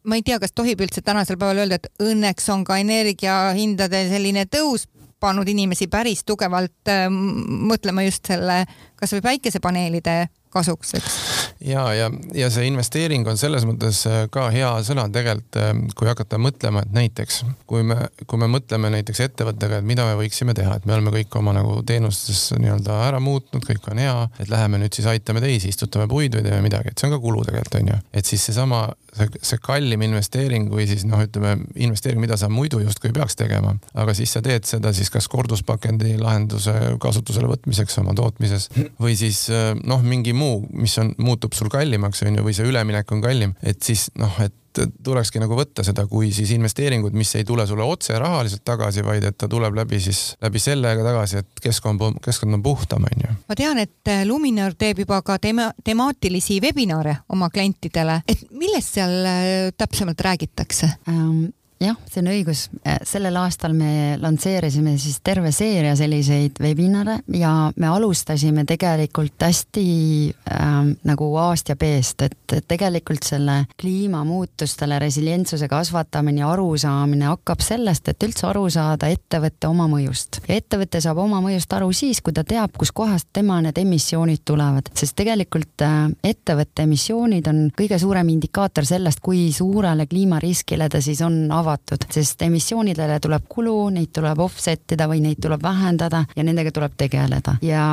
ma 0.09 0.17
ei 0.17 0.25
tea, 0.25 0.39
kas 0.41 0.55
tohib 0.55 0.81
üldse 0.83 1.03
tänasel 1.05 1.37
päeval 1.39 1.63
öelda, 1.63 1.79
et 1.79 2.03
õnneks 2.03 2.49
on 2.53 2.65
ka 2.67 2.79
energiahindade 2.81 4.07
selline 4.09 4.47
tõus 4.49 4.87
pannud 5.19 5.47
inimesi 5.51 5.89
päris 5.91 6.23
tugevalt 6.27 6.91
äh, 6.91 7.07
mõtlema 7.09 8.05
just 8.07 8.27
selle 8.31 8.63
kasvõi 8.99 9.21
päikesepaneelide 9.25 10.17
kasuks, 10.53 10.95
eks. 10.97 11.17
Ja, 11.61 11.93
ja, 11.93 12.11
ja 12.33 12.49
see 12.53 12.67
investeering 12.69 13.27
on 13.27 13.37
selles 13.39 13.65
mõttes 13.67 14.01
äh, 14.07 14.23
ka 14.31 14.47
hea 14.53 14.69
sõna 14.85 15.07
tegelikult, 15.11 15.59
äh, 15.59 15.73
kui 15.97 16.07
hakata 16.09 16.39
mõtlema, 16.41 16.83
et 16.85 16.93
näiteks 16.95 17.41
kui 17.69 17.83
me, 17.85 17.97
kui 18.27 18.39
me 18.41 18.49
mõtleme 18.51 18.91
näiteks 18.93 19.21
ettevõttega, 19.27 19.79
et 19.79 19.87
mida 19.87 20.05
me 20.07 20.15
võiksime 20.19 20.55
teha, 20.57 20.77
et 20.79 20.87
me 20.89 20.95
oleme 20.95 21.13
kõik 21.13 21.35
oma 21.39 21.53
nagu 21.57 21.79
teenustes 21.87 22.49
nii-öelda 22.57 23.01
ära 23.09 23.19
muutnud, 23.23 23.65
kõik 23.65 23.91
on 23.91 24.01
hea, 24.01 24.15
et 24.39 24.51
läheme 24.51 24.81
nüüd 24.81 24.95
siis 24.95 25.09
aitame 25.11 25.43
teisi, 25.43 25.73
istutame 25.73 26.07
puid 26.09 26.37
või 26.37 26.45
teeme 26.47 26.63
midagi, 26.65 26.93
et 26.93 26.99
see 26.99 27.09
on 27.09 27.15
ka 27.17 27.21
kulu 27.23 27.45
tegelikult 27.49 27.79
onju. 27.81 27.99
et 28.13 28.25
siis 28.29 28.45
seesama, 28.49 28.81
see, 29.17 29.27
see 29.51 29.61
kallim 29.63 30.03
investeering 30.07 30.69
või 30.71 30.87
siis 30.89 31.05
noh, 31.09 31.21
ütleme 31.25 31.57
investeering, 31.75 32.23
mida 32.23 32.37
sa 32.39 32.49
muidu 32.49 32.81
justkui 32.81 33.11
peaks 33.15 33.37
tegema, 33.39 33.75
aga 33.93 34.15
siis 34.17 34.33
sa 34.33 34.41
teed 34.45 34.65
seda 34.69 34.93
siis 34.95 35.11
kas 35.13 35.27
korduspakendi 35.31 36.15
lahenduse 36.21 36.73
kasutusele 37.01 37.51
võtmiseks 37.51 37.99
oma 38.01 38.15
tootmises 38.17 38.69
või 39.01 39.17
siis 39.19 39.45
äh, 39.53 39.75
noh, 39.83 40.01
mingi 40.05 40.33
muu, 40.33 40.63
mis 40.73 40.97
on, 41.01 41.13
muutub 41.21 41.48
sul 41.57 41.71
kallimaks, 41.73 42.23
on 42.27 42.39
ju, 42.39 42.45
või 42.45 42.55
see 42.57 42.69
üleminek 42.69 43.11
on 43.15 43.21
kallim, 43.23 43.55
et 43.63 43.81
siis 43.85 44.09
noh, 44.19 44.35
et 44.43 44.55
tulekski 45.03 45.41
nagu 45.41 45.55
võtta 45.57 45.83
seda 45.83 46.05
kui 46.09 46.29
siis 46.35 46.51
investeeringut, 46.55 47.15
mis 47.17 47.31
ei 47.39 47.45
tule 47.47 47.65
sulle 47.67 47.83
otse 47.83 48.15
rahaliselt 48.19 48.63
tagasi, 48.67 49.03
vaid 49.05 49.25
et 49.27 49.37
ta 49.39 49.49
tuleb 49.51 49.75
läbi 49.75 49.99
siis, 50.03 50.35
läbi 50.43 50.61
sellega 50.61 51.03
tagasi, 51.05 51.43
et 51.43 51.63
keskkond, 51.63 52.19
keskkond 52.23 52.59
on 52.59 52.63
puhtam, 52.63 53.07
on 53.09 53.25
ju. 53.25 53.35
ma 53.49 53.57
tean, 53.59 53.81
et 53.81 54.13
Luminar 54.29 54.77
teeb 54.79 55.03
juba 55.05 55.21
ka 55.25 55.39
tema, 55.41 55.69
temaatilisi 55.83 56.59
webinare 56.63 57.19
oma 57.33 57.49
klientidele, 57.53 58.21
et 58.29 58.45
millest 58.51 58.99
seal 58.99 59.15
äh, 59.25 59.71
täpsemalt 59.77 60.27
räägitakse 60.29 60.93
um,? 61.07 61.47
Jah, 61.79 61.95
see 62.09 62.21
on 62.21 62.29
õigus. 62.31 62.65
Äh, 62.83 62.99
sellel 63.07 63.35
aastal 63.39 63.73
me 63.77 64.17
lansseerisime 64.19 64.95
siis 64.99 65.19
terve 65.23 65.51
seeria 65.55 65.95
selliseid 65.95 66.59
webinare 66.61 67.19
ja 67.39 67.71
me 67.75 67.87
alustasime 67.87 68.65
tegelikult 68.67 69.39
hästi 69.47 69.85
äh, 70.29 70.77
nagu 71.07 71.29
A-st 71.39 71.73
ja 71.73 71.77
B-st, 71.79 72.27
et 72.27 72.55
tegelikult 72.67 73.23
selle 73.27 73.61
kliimamuutustele 73.79 74.99
resilientsuse 74.99 75.69
kasvatamine 75.71 76.43
ja 76.43 76.51
arusaamine 76.51 77.29
hakkab 77.31 77.63
sellest, 77.63 78.11
et 78.11 78.27
üldse 78.27 78.47
aru 78.49 78.65
saada 78.73 79.07
ettevõtte 79.11 79.71
oma 79.71 79.87
mõjust. 79.91 80.41
ja 80.47 80.59
ettevõte 80.59 81.01
saab 81.01 81.23
oma 81.23 81.39
mõjust 81.45 81.73
aru 81.77 81.91
siis, 81.95 82.21
kui 82.21 82.35
ta 82.35 82.43
teab, 82.43 82.75
kuskohast 82.77 83.29
tema 83.33 83.61
need 83.63 83.79
emissioonid 83.79 84.43
tulevad, 84.45 84.91
sest 84.99 85.15
tegelikult 85.19 85.87
äh, 85.87 86.11
ettevõtte 86.23 86.83
emissioonid 86.83 87.47
on 87.47 87.65
kõige 87.77 87.99
suurem 87.99 88.35
indikaator 88.35 88.85
sellest, 88.85 89.23
kui 89.23 89.47
suurele 89.55 90.09
kliimariskile 90.11 90.89
ta 90.89 91.01
siis 91.03 91.21
on 91.23 91.45
avatud 91.51 91.68
avatud, 91.69 92.05
sest 92.11 92.41
emissioonidele 92.41 93.19
tuleb 93.21 93.45
kulu, 93.49 93.75
neid 93.93 94.11
tuleb 94.15 94.39
offset 94.43 94.95
ida 94.95 95.07
või 95.09 95.21
neid 95.23 95.39
tuleb 95.41 95.61
vähendada 95.63 96.23
ja 96.35 96.45
nendega 96.45 96.71
tuleb 96.75 96.95
tegeleda. 96.97 97.57
ja 97.61 97.85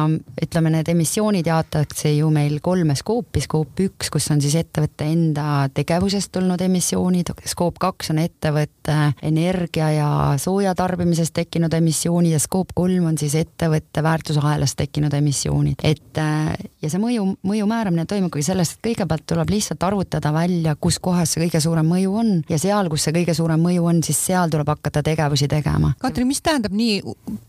ütleme, 0.42 0.72
need 0.72 0.88
emissioonid 0.88 1.46
jaotatakse 1.46 2.12
ju 2.16 2.30
meil 2.30 2.58
kolme 2.62 2.96
skoopi, 2.96 3.40
skoop 3.44 3.84
üks, 3.86 4.10
kus 4.12 4.30
on 4.32 4.40
siis 4.40 4.56
ettevõtte 4.62 5.08
enda 5.10 5.68
tegevusest 5.74 6.32
tulnud 6.32 6.60
emissioonid, 6.60 7.34
skoop 7.44 7.78
kaks 7.82 8.10
on 8.14 8.22
ettevõtte 8.24 8.75
energia 9.22 9.90
ja 9.92 10.09
sooja 10.40 10.75
tarbimisest 10.75 11.35
tekkinud 11.35 11.72
emissioonid 11.72 12.37
ja 12.37 12.40
skoop 12.42 12.75
kolm 12.75 13.09
on 13.11 13.18
siis 13.18 13.35
ettevõtte 13.35 14.03
väärtusahelast 14.03 14.77
tekkinud 14.77 15.14
emissioonid. 15.14 15.83
et 15.83 16.20
ja 16.83 16.90
see 16.90 17.01
mõju, 17.01 17.27
mõju 17.46 17.66
määramine 17.66 18.07
toimubki 18.07 18.42
sellest, 18.42 18.79
et 18.79 18.88
kõigepealt 18.90 19.27
tuleb 19.27 19.51
lihtsalt 19.51 19.83
arvutada 19.83 20.33
välja, 20.33 20.77
kus 20.81 20.99
kohas 21.03 21.35
see 21.35 21.44
kõige 21.46 21.61
suurem 21.61 21.87
mõju 21.90 22.16
on 22.22 22.33
ja 22.49 22.59
seal, 22.59 22.90
kus 22.92 23.07
see 23.09 23.16
kõige 23.16 23.35
suurem 23.35 23.61
mõju 23.62 23.90
on, 23.90 24.03
siis 24.07 24.20
seal 24.31 24.53
tuleb 24.53 24.68
hakata 24.68 25.03
tegevusi 25.07 25.49
tegema. 25.49 25.92
Katri, 25.99 26.25
mis 26.25 26.42
tähendab 26.42 26.75
nii 26.77 27.03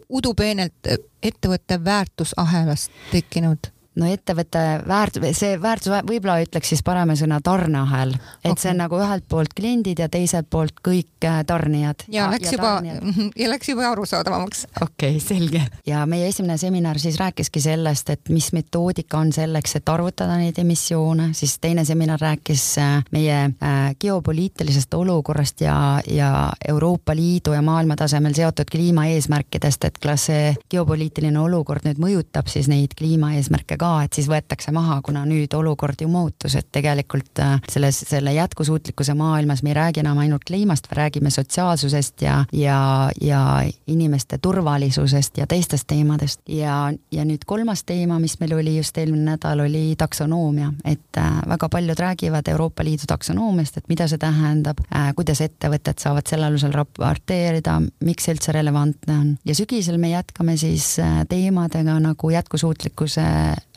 udupeenelt 0.10 0.94
ettevõtte 1.24 1.84
väärtusahelast 1.84 2.92
tekkinud? 3.12 3.72
No 3.98 4.08
ettevõtte 4.12 4.64
väärt-, 4.88 5.20
see 5.38 5.58
väärtus, 5.62 5.92
võib-olla 6.08 6.38
ütleks 6.44 6.72
siis 6.74 6.84
parema 6.86 7.16
sõna 7.18 7.40
tarneahel, 7.44 8.14
et 8.44 8.52
okay. 8.52 8.62
see 8.62 8.74
on 8.74 8.82
nagu 8.84 9.00
ühelt 9.02 9.26
poolt 9.30 9.56
kliendid 9.58 10.02
ja 10.04 10.10
teiselt 10.12 10.50
poolt 10.54 10.80
kõik 10.86 11.26
äh, 11.26 11.40
tarnijad. 11.48 12.06
ja 12.14 12.30
läks 12.32 12.52
ja 12.52 12.58
juba, 12.58 12.74
ja 13.42 13.50
läks 13.52 13.72
juba 13.72 13.90
arusaadavamaks. 13.92 14.66
okei 14.82 15.18
okay,, 15.18 15.24
selge. 15.24 15.64
ja 15.88 16.06
meie 16.10 16.30
esimene 16.30 16.58
seminar 16.62 17.00
siis 17.02 17.20
rääkiski 17.20 17.62
sellest, 17.64 18.10
et 18.14 18.34
mis 18.34 18.52
metoodika 18.54 19.20
on 19.20 19.34
selleks, 19.34 19.78
et 19.80 19.90
arvutada 19.90 20.38
neid 20.38 20.60
emissioone, 20.62 21.32
siis 21.38 21.58
teine 21.64 21.86
seminar 21.86 22.22
rääkis 22.22 22.66
äh, 22.84 23.00
meie 23.12 23.40
äh, 23.50 23.96
geopoliitilisest 24.00 24.94
olukorrast 24.94 25.62
ja, 25.66 25.78
ja 26.12 26.52
Euroopa 26.68 27.16
Liidu 27.16 27.54
ja 27.54 27.62
maailma 27.62 27.96
tasemel 27.96 28.36
seotud 28.38 28.70
kliimaeesmärkidest, 28.72 29.90
et 29.90 29.98
kas 30.04 30.28
see 30.28 30.54
geopoliitiline 30.70 31.40
olukord 31.40 31.86
nüüd 31.88 32.00
mõjutab 32.02 32.50
siis 32.52 32.68
neid 32.72 32.94
kliimaeesmärke 32.98 33.78
ka, 33.80 33.87
et 34.04 34.14
siis 34.18 34.28
võetakse 34.30 34.72
maha, 34.76 35.00
kuna 35.06 35.24
nüüd 35.28 35.54
olukord 35.58 36.02
ju 36.02 36.08
muutus, 36.12 36.56
et 36.60 36.68
tegelikult 36.74 37.42
äh, 37.44 37.58
selles, 37.72 38.00
selle 38.10 38.34
jätkusuutlikkuse 38.36 39.14
maailmas 39.18 39.64
me 39.64 39.72
ei 39.74 39.78
räägi 39.78 40.04
enam 40.04 40.22
ainult 40.24 40.46
kliimast, 40.48 40.90
me 40.92 41.00
räägime 41.02 41.32
sotsiaalsusest 41.34 42.22
ja, 42.22 42.38
ja, 42.52 42.80
ja 43.22 43.42
inimeste 43.88 44.38
turvalisusest 44.42 45.38
ja 45.38 45.48
teistest 45.48 45.88
teemadest. 45.88 46.42
ja, 46.50 46.92
ja 47.12 47.26
nüüd 47.26 47.46
kolmas 47.46 47.84
teema, 47.84 48.20
mis 48.20 48.40
meil 48.40 48.56
oli 48.58 48.78
just 48.78 48.98
eelmine 48.98 49.32
nädal, 49.32 49.66
oli 49.66 49.96
taksonoomia, 49.98 50.72
et 50.86 51.22
äh, 51.22 51.42
väga 51.50 51.70
paljud 51.70 52.00
räägivad 52.00 52.48
Euroopa 52.48 52.84
Liidu 52.84 53.08
taksonoomiast, 53.08 53.78
et 53.78 53.90
mida 53.90 54.08
see 54.08 54.22
tähendab, 54.22 54.82
äh, 54.92 55.12
kuidas 55.16 55.42
ettevõtted 55.46 56.02
saavad 56.02 56.28
selle 56.30 56.50
alusel 56.50 56.74
raporteerida, 56.76 57.80
miks 58.06 58.28
see 58.28 58.38
üldse 58.38 58.56
relevantne 58.56 59.18
on 59.18 59.34
ja 59.46 59.56
sügisel 59.56 59.98
me 60.02 60.12
jätkame 60.12 60.58
siis 60.58 60.96
teemadega 61.30 62.00
nagu 62.04 62.30
jätkusuutlikkuse 62.30 63.24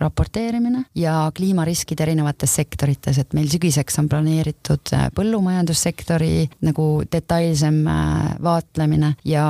raporteerimine 0.00 0.84
ja 0.94 1.30
kliimariskid 1.36 2.00
erinevates 2.00 2.54
sektorites, 2.60 3.18
et 3.20 3.34
meil 3.36 3.48
sügiseks 3.52 3.98
on 4.02 4.08
planeeritud 4.10 4.94
äh, 4.96 5.08
põllumajandussektori 5.16 6.48
nagu 6.66 6.90
detailsem 7.12 7.82
äh, 7.86 8.34
vaatlemine 8.42 9.14
ja 9.24 9.46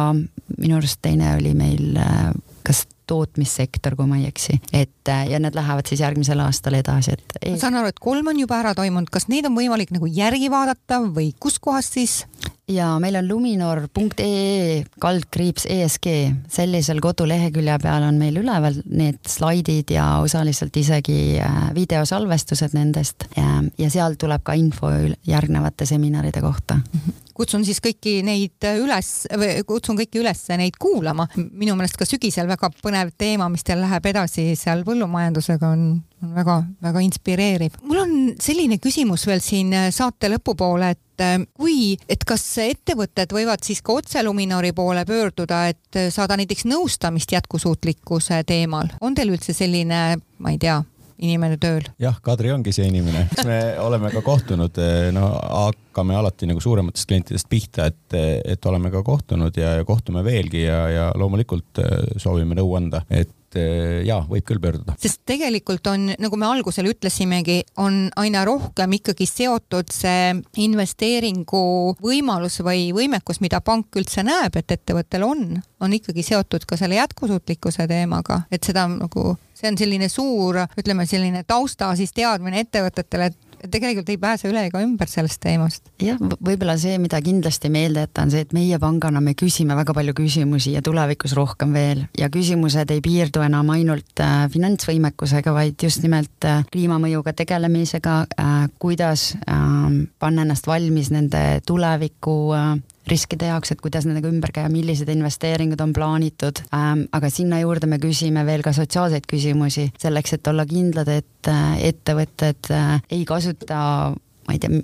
minu 0.59 0.79
arust 0.81 1.01
teine 1.03 1.37
oli 1.37 1.55
meil 1.59 1.97
äh, 1.97 2.31
kas 2.67 2.85
tootmissektor, 3.11 3.97
kui 3.99 4.09
ma 4.11 4.21
ei 4.21 4.29
eksi, 4.31 4.61
et 4.73 5.11
ja 5.31 5.41
need 5.43 5.57
lähevad 5.59 5.91
siis 5.91 6.05
järgmisel 6.05 6.41
aastal 6.45 6.79
edasi, 6.79 7.17
et. 7.17 7.37
ma 7.51 7.59
saan 7.61 7.81
aru, 7.81 7.91
et 7.91 8.01
kolm 8.03 8.31
on 8.31 8.41
juba 8.41 8.61
ära 8.63 8.77
toimunud, 8.79 9.11
kas 9.13 9.29
neid 9.33 9.49
on 9.51 9.59
võimalik 9.59 9.93
nagu 9.95 10.09
järgi 10.11 10.51
vaadata 10.53 11.03
või 11.11 11.33
kuskohast 11.43 11.99
siis? 11.99 12.23
ja 12.71 12.99
meil 13.03 13.17
on 13.19 13.29
luminor.ee 13.29 14.85
kaldkriips 15.03 15.67
ESG, 15.71 16.07
sellisel 16.53 17.01
kodulehekülje 17.03 17.79
peal 17.83 18.07
on 18.07 18.21
meil 18.21 18.39
üleval 18.43 18.79
need 18.87 19.19
slaidid 19.29 19.91
ja 19.95 20.07
osaliselt 20.23 20.77
isegi 20.77 21.41
äh, 21.43 21.59
videosalvestused 21.75 22.77
nendest. 22.77 23.27
Ja, 23.37 23.63
ja 23.79 23.91
seal 23.91 24.15
tuleb 24.21 24.45
ka 24.47 24.55
info 24.59 24.93
järgnevate 25.27 25.89
seminaride 25.89 26.43
kohta 26.45 26.79
kutsun 27.41 27.65
siis 27.67 27.81
kõiki 27.83 28.21
neid 28.27 28.69
üles 28.83 29.11
kutsun 29.69 29.99
kõiki 30.01 30.21
üles 30.21 30.43
neid 30.61 30.77
kuulama. 30.81 31.29
minu 31.37 31.77
meelest 31.79 31.99
ka 32.01 32.09
sügisel 32.09 32.49
väga 32.51 32.71
põnev 32.83 33.15
teema, 33.19 33.49
mis 33.53 33.65
teil 33.67 33.81
läheb 33.81 34.07
edasi 34.13 34.51
seal 34.59 34.85
põllumajandusega 34.87 35.73
on, 35.73 35.85
on 36.23 36.35
väga-väga 36.37 37.05
inspireeriv. 37.07 37.79
mul 37.83 38.03
on 38.05 38.13
selline 38.41 38.81
küsimus 38.83 39.27
veel 39.29 39.41
siin 39.45 39.73
saate 39.95 40.31
lõpupoole, 40.33 40.93
et 40.97 41.25
äh, 41.25 41.39
kui, 41.57 41.97
et 42.09 42.25
kas 42.29 42.45
ettevõtted 42.65 43.33
võivad 43.33 43.65
siis 43.65 43.83
ka 43.83 43.97
otse 44.01 44.25
Luminori 44.27 44.73
poole 44.77 45.07
pöörduda, 45.09 45.67
et 45.73 46.01
saada 46.13 46.37
näiteks 46.41 46.67
nõustamist 46.69 47.33
jätkusuutlikkuse 47.33 48.43
teemal, 48.47 48.93
on 49.01 49.17
teil 49.17 49.33
üldse 49.33 49.57
selline, 49.57 50.21
ma 50.39 50.53
ei 50.53 50.61
tea, 50.61 50.81
inimene 51.21 51.59
tööl? 51.61 51.87
jah, 52.01 52.17
Kadri 52.25 52.53
ongi 52.55 52.73
see 52.75 52.89
inimene, 52.91 53.27
me 53.47 53.59
oleme 53.87 54.13
ka 54.15 54.23
kohtunud, 54.25 54.81
eh, 54.83 55.09
no 55.15 55.29
hakkame 55.37 56.17
alati 56.17 56.49
nagu 56.51 56.63
suurematest 56.63 57.09
klientidest 57.11 57.51
pihta, 57.51 57.91
et, 57.91 58.19
et 58.55 58.71
oleme 58.71 58.93
ka 58.93 59.03
kohtunud 59.07 59.57
ja, 59.61 59.77
ja 59.81 59.89
kohtume 59.89 60.25
veelgi 60.27 60.65
ja, 60.65 60.81
ja 60.91 61.11
loomulikult 61.19 61.83
eh, 61.83 62.17
soovime 62.21 62.59
nõu 62.59 62.75
anda, 62.79 63.05
et 63.11 63.33
et 63.51 63.59
eh, 63.59 64.03
jaa, 64.07 64.21
võib 64.31 64.45
küll 64.47 64.61
pöörduda. 64.63 64.95
sest 65.01 65.23
tegelikult 65.27 65.87
on, 65.91 66.11
nagu 66.23 66.39
me 66.39 66.47
algusel 66.47 66.87
ütlesimegi, 66.93 67.61
on 67.83 68.09
aina 68.21 68.45
rohkem 68.47 68.95
ikkagi 69.01 69.27
seotud 69.27 69.91
see 69.95 70.37
investeeringu 70.63 71.97
võimalus 72.03 72.61
või 72.63 72.91
võimekus, 72.95 73.41
mida 73.43 73.61
pank 73.61 73.99
üldse 73.99 74.23
näeb, 74.27 74.55
et 74.57 74.77
ettevõttel 74.77 75.27
on, 75.27 75.45
on 75.81 75.99
ikkagi 75.99 76.23
seotud 76.27 76.67
ka 76.69 76.79
selle 76.79 77.01
jätkusuutlikkuse 77.01 77.89
teemaga, 77.91 78.45
et 78.53 78.63
seda 78.67 78.87
nagu, 78.93 79.35
see 79.55 79.73
on 79.73 79.79
selline 79.81 80.09
suur, 80.13 80.63
ütleme 80.79 81.07
selline 81.11 81.43
tausta 81.49 81.91
siis 81.99 82.15
teadmine 82.15 82.63
ettevõtetele, 82.63 83.33
et 83.33 83.50
tegelikult 83.71 84.09
ei 84.13 84.19
pääse 84.21 84.49
üle 84.51 84.63
ega 84.69 84.83
ümber 84.85 85.09
sellest 85.11 85.41
teemast. 85.43 85.91
jah, 86.03 86.19
võib-olla 86.21 86.77
see, 86.81 86.97
mida 87.03 87.21
kindlasti 87.25 87.71
meelde 87.73 88.05
jätta, 88.07 88.25
on 88.25 88.33
see, 88.35 88.45
et 88.47 88.55
meie 88.57 88.79
pangana 88.83 89.23
me 89.25 89.35
küsime 89.39 89.77
väga 89.79 89.95
palju 89.97 90.15
küsimusi 90.17 90.75
ja 90.77 90.83
tulevikus 90.85 91.35
rohkem 91.37 91.75
veel 91.77 92.05
ja 92.19 92.31
küsimused 92.33 92.91
ei 92.95 93.03
piirdu 93.05 93.45
enam 93.47 93.73
ainult 93.75 94.23
äh, 94.25 94.47
finantsvõimekusega, 94.53 95.55
vaid 95.57 95.83
just 95.83 96.05
nimelt 96.05 96.49
äh, 96.49 96.65
kliimamõjuga 96.73 97.35
tegelemisega 97.43 98.17
äh,, 98.37 98.55
kuidas 98.83 99.35
äh, 99.45 99.59
panna 100.19 100.47
ennast 100.47 100.71
valmis 100.71 101.13
nende 101.15 101.45
tuleviku 101.67 102.39
äh, 102.57 102.73
riskide 103.09 103.49
jaoks, 103.51 103.73
et 103.73 103.81
kuidas 103.81 104.07
nendega 104.07 104.29
ümber 104.29 104.53
käia, 104.55 104.71
millised 104.73 105.09
investeeringud 105.13 105.81
on 105.81 105.93
plaanitud 105.97 106.63
ähm,. 106.77 107.07
aga 107.13 107.31
sinna 107.33 107.61
juurde 107.63 107.89
me 107.91 107.99
küsime 108.03 108.45
veel 108.47 108.65
ka 108.67 108.75
sotsiaalseid 108.77 109.29
küsimusi 109.31 109.91
selleks, 109.99 110.37
et 110.37 110.51
olla 110.53 110.67
kindlad, 110.69 111.09
et 111.09 111.49
äh, 111.49 111.79
ettevõtted 111.91 112.73
äh, 112.75 112.99
ei 113.11 113.25
kasuta 113.29 113.81
ma 114.51 114.57
ei 114.57 114.61
tea, 114.61 114.81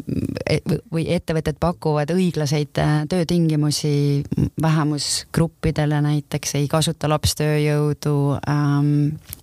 e, 0.46 0.78
või 0.92 1.06
ettevõtted 1.10 1.58
pakuvad 1.60 2.12
õiglaseid 2.14 2.78
äh, 2.82 2.94
töötingimusi 3.10 4.22
vähemusgruppidele 4.62 6.00
näiteks, 6.04 6.54
ei 6.60 6.68
kasuta 6.70 7.10
lapstööjõudu 7.10 8.16
ähm, 8.46 8.92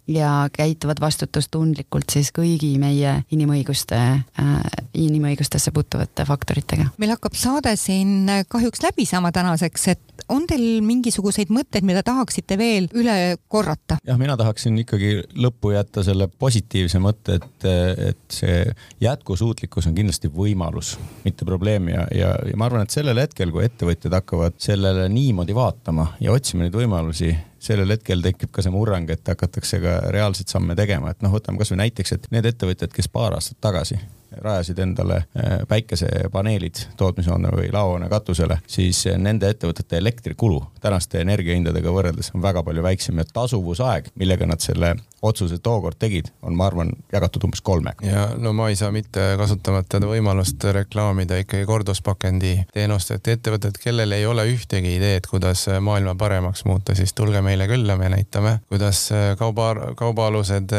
ja 0.07 0.49
käituvad 0.53 0.99
vastutustundlikult 1.01 2.11
siis 2.11 2.31
kõigi 2.35 2.73
meie 2.79 3.15
inimõiguste 3.31 3.99
äh,, 3.99 4.55
inimõigustesse 4.93 5.71
puutuvate 5.71 6.25
faktoritega. 6.27 6.89
meil 6.97 7.13
hakkab 7.15 7.37
saade 7.37 7.75
siin 7.79 8.27
kahjuks 8.47 8.83
läbi 8.83 9.05
saama 9.07 9.31
tänaseks, 9.31 9.87
et 9.87 10.25
on 10.29 10.45
teil 10.47 10.81
mingisuguseid 10.85 11.51
mõtteid, 11.53 11.85
mida 11.87 12.03
tahaksite 12.03 12.57
veel 12.59 12.89
üle 12.93 13.37
korrata? 13.47 13.97
jah, 14.05 14.19
mina 14.19 14.35
tahaksin 14.39 14.77
ikkagi 14.83 15.15
lõppu 15.39 15.73
jätta 15.75 16.03
selle 16.03 16.27
positiivse 16.27 16.99
mõtte, 17.03 17.39
et, 17.39 17.69
et 18.09 18.37
see 18.41 18.59
jätkusuutlikkus 19.03 19.87
on 19.87 19.95
kindlasti 19.95 20.31
võimalus, 20.33 20.97
mitte 21.23 21.47
probleem 21.47 21.89
ja, 21.93 22.05
ja, 22.11 22.35
ja 22.49 22.59
ma 22.59 22.67
arvan, 22.67 22.83
et 22.83 22.93
sellel 22.93 23.23
hetkel, 23.23 23.55
kui 23.55 23.65
ettevõtjad 23.69 24.19
hakkavad 24.19 24.59
sellele 24.61 25.07
niimoodi 25.13 25.55
vaatama 25.55 26.11
ja 26.23 26.35
otsima 26.35 26.67
neid 26.67 26.75
võimalusi, 26.75 27.31
sellel 27.63 27.95
hetkel 27.95 28.23
tekib 28.23 28.51
ka 28.53 28.65
see 28.65 28.73
murrang, 28.73 29.09
et 29.13 29.27
hakatakse 29.27 29.79
ka 29.83 29.95
reaalseid 30.13 30.51
samme 30.51 30.75
tegema, 30.79 31.13
et 31.13 31.23
noh, 31.23 31.31
võtame 31.33 31.61
kasvõi 31.61 31.83
näiteks, 31.85 32.17
et 32.17 32.27
need 32.35 32.49
ettevõtjad, 32.49 32.91
kes 32.93 33.09
paar 33.11 33.37
aastat 33.37 33.61
tagasi 33.63 33.99
rajasid 34.41 34.79
endale 34.79 35.15
äh, 35.23 35.57
päikesepaneelid 35.67 36.85
tootmishoone 36.97 37.51
või 37.53 37.71
laohoone 37.73 38.09
katusele, 38.09 38.59
siis 38.67 39.05
nende 39.17 39.49
ettevõtete 39.53 39.97
elektrikulu 39.97 40.61
tänaste 40.81 41.21
energiahindadega 41.21 41.91
võrreldes 41.93 42.33
on 42.35 42.41
väga 42.43 42.63
palju 42.63 42.83
väiksem 42.83 43.17
ja 43.21 43.25
tasuvusaeg, 43.33 44.11
millega 44.19 44.47
nad 44.49 44.63
selle 44.63 44.95
otsuse 45.23 45.57
tookord 45.63 45.95
tegid, 45.99 46.27
on, 46.43 46.55
ma 46.59 46.67
arvan, 46.67 46.91
jagatud 47.13 47.45
umbes 47.47 47.61
kolmega. 47.63 48.03
ja 48.05 48.25
no 48.37 48.51
ma 48.53 48.67
ei 48.69 48.75
saa 48.75 48.91
mitte 48.91 49.33
kasutamata 49.39 50.01
võimalust 50.03 50.63
reklaamida 50.75 51.37
ikkagi 51.43 51.65
korduspakendi 51.69 52.53
teenust, 52.73 53.13
et 53.15 53.29
ettevõtted, 53.35 53.79
kellel 53.79 54.11
ei 54.17 54.25
ole 54.27 54.45
ühtegi 54.51 54.97
ideed, 54.97 55.27
kuidas 55.29 55.65
maailma 55.81 56.15
paremaks 56.19 56.65
muuta, 56.67 56.95
siis 56.95 57.15
tulge 57.15 57.41
meile 57.45 57.67
külla, 57.71 57.95
me 57.99 58.11
näitame, 58.11 58.57
kuidas 58.67 59.05
kauba, 59.39 59.69
kaubaalused 59.99 60.75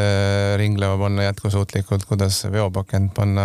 ringlema 0.61 0.99
panna 1.01 1.25
jätkusuutlikult, 1.29 2.05
kuidas 2.05 2.43
veopakend 2.51 3.15
panna 3.17 3.44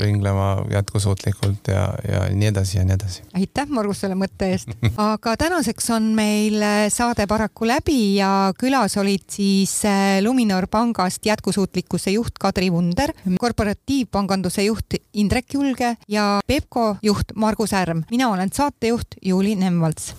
ringlema 0.00 0.64
jätkusuutlikult 0.70 1.68
ja, 1.68 1.86
ja 2.08 2.22
nii 2.30 2.50
edasi 2.52 2.78
ja 2.78 2.84
nii 2.84 2.94
edasi. 2.94 3.22
aitäh, 3.34 3.68
Margus, 3.68 4.02
selle 4.04 4.16
mõtte 4.18 4.50
eest. 4.52 4.72
aga 5.12 5.36
tänaseks 5.40 5.90
on 5.96 6.10
meil 6.16 6.58
äh, 6.62 6.86
saade 6.92 7.26
paraku 7.30 7.68
läbi 7.68 8.16
ja 8.16 8.52
külas 8.58 8.96
olid 9.00 9.26
siis 9.30 9.74
Luminor 10.22 10.66
pangast 10.70 11.26
jätkusuutlikkuse 11.26 12.14
juht 12.16 12.38
Kadri 12.40 12.70
Vunder, 12.72 13.12
korporatiivpanganduse 13.40 14.66
juht 14.68 14.98
Indrek 15.12 15.54
Julge 15.54 15.96
ja 16.08 16.40
Pepco 16.46 16.96
juht 17.02 17.34
Margus 17.34 17.72
Ärm. 17.72 18.04
mina 18.10 18.30
olen 18.30 18.50
saatejuht 18.52 19.18
Juuli 19.22 19.56
Nemvalts 19.56 20.14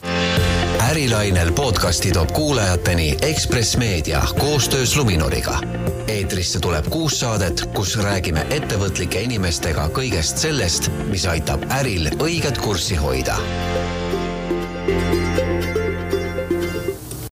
ärilainel 0.90 1.52
podcasti 1.52 2.12
toob 2.12 2.32
kuulajateni 2.32 3.18
Ekspress 3.22 3.78
Meedia 3.78 4.22
koostöös 4.40 4.98
Luminoriga. 4.98 5.60
eetrisse 6.08 6.60
tuleb 6.60 6.86
kuus 6.90 7.20
saadet, 7.20 7.70
kus 7.74 7.98
räägime 7.98 8.46
ettevõtlike 8.50 9.22
inimestega 9.22 9.88
kõigest 9.88 10.38
sellest, 10.38 10.92
mis 11.08 11.26
aitab 11.26 11.64
äril 11.72 12.10
õiget 12.20 12.60
kurssi 12.60 12.96
hoida 12.96 13.38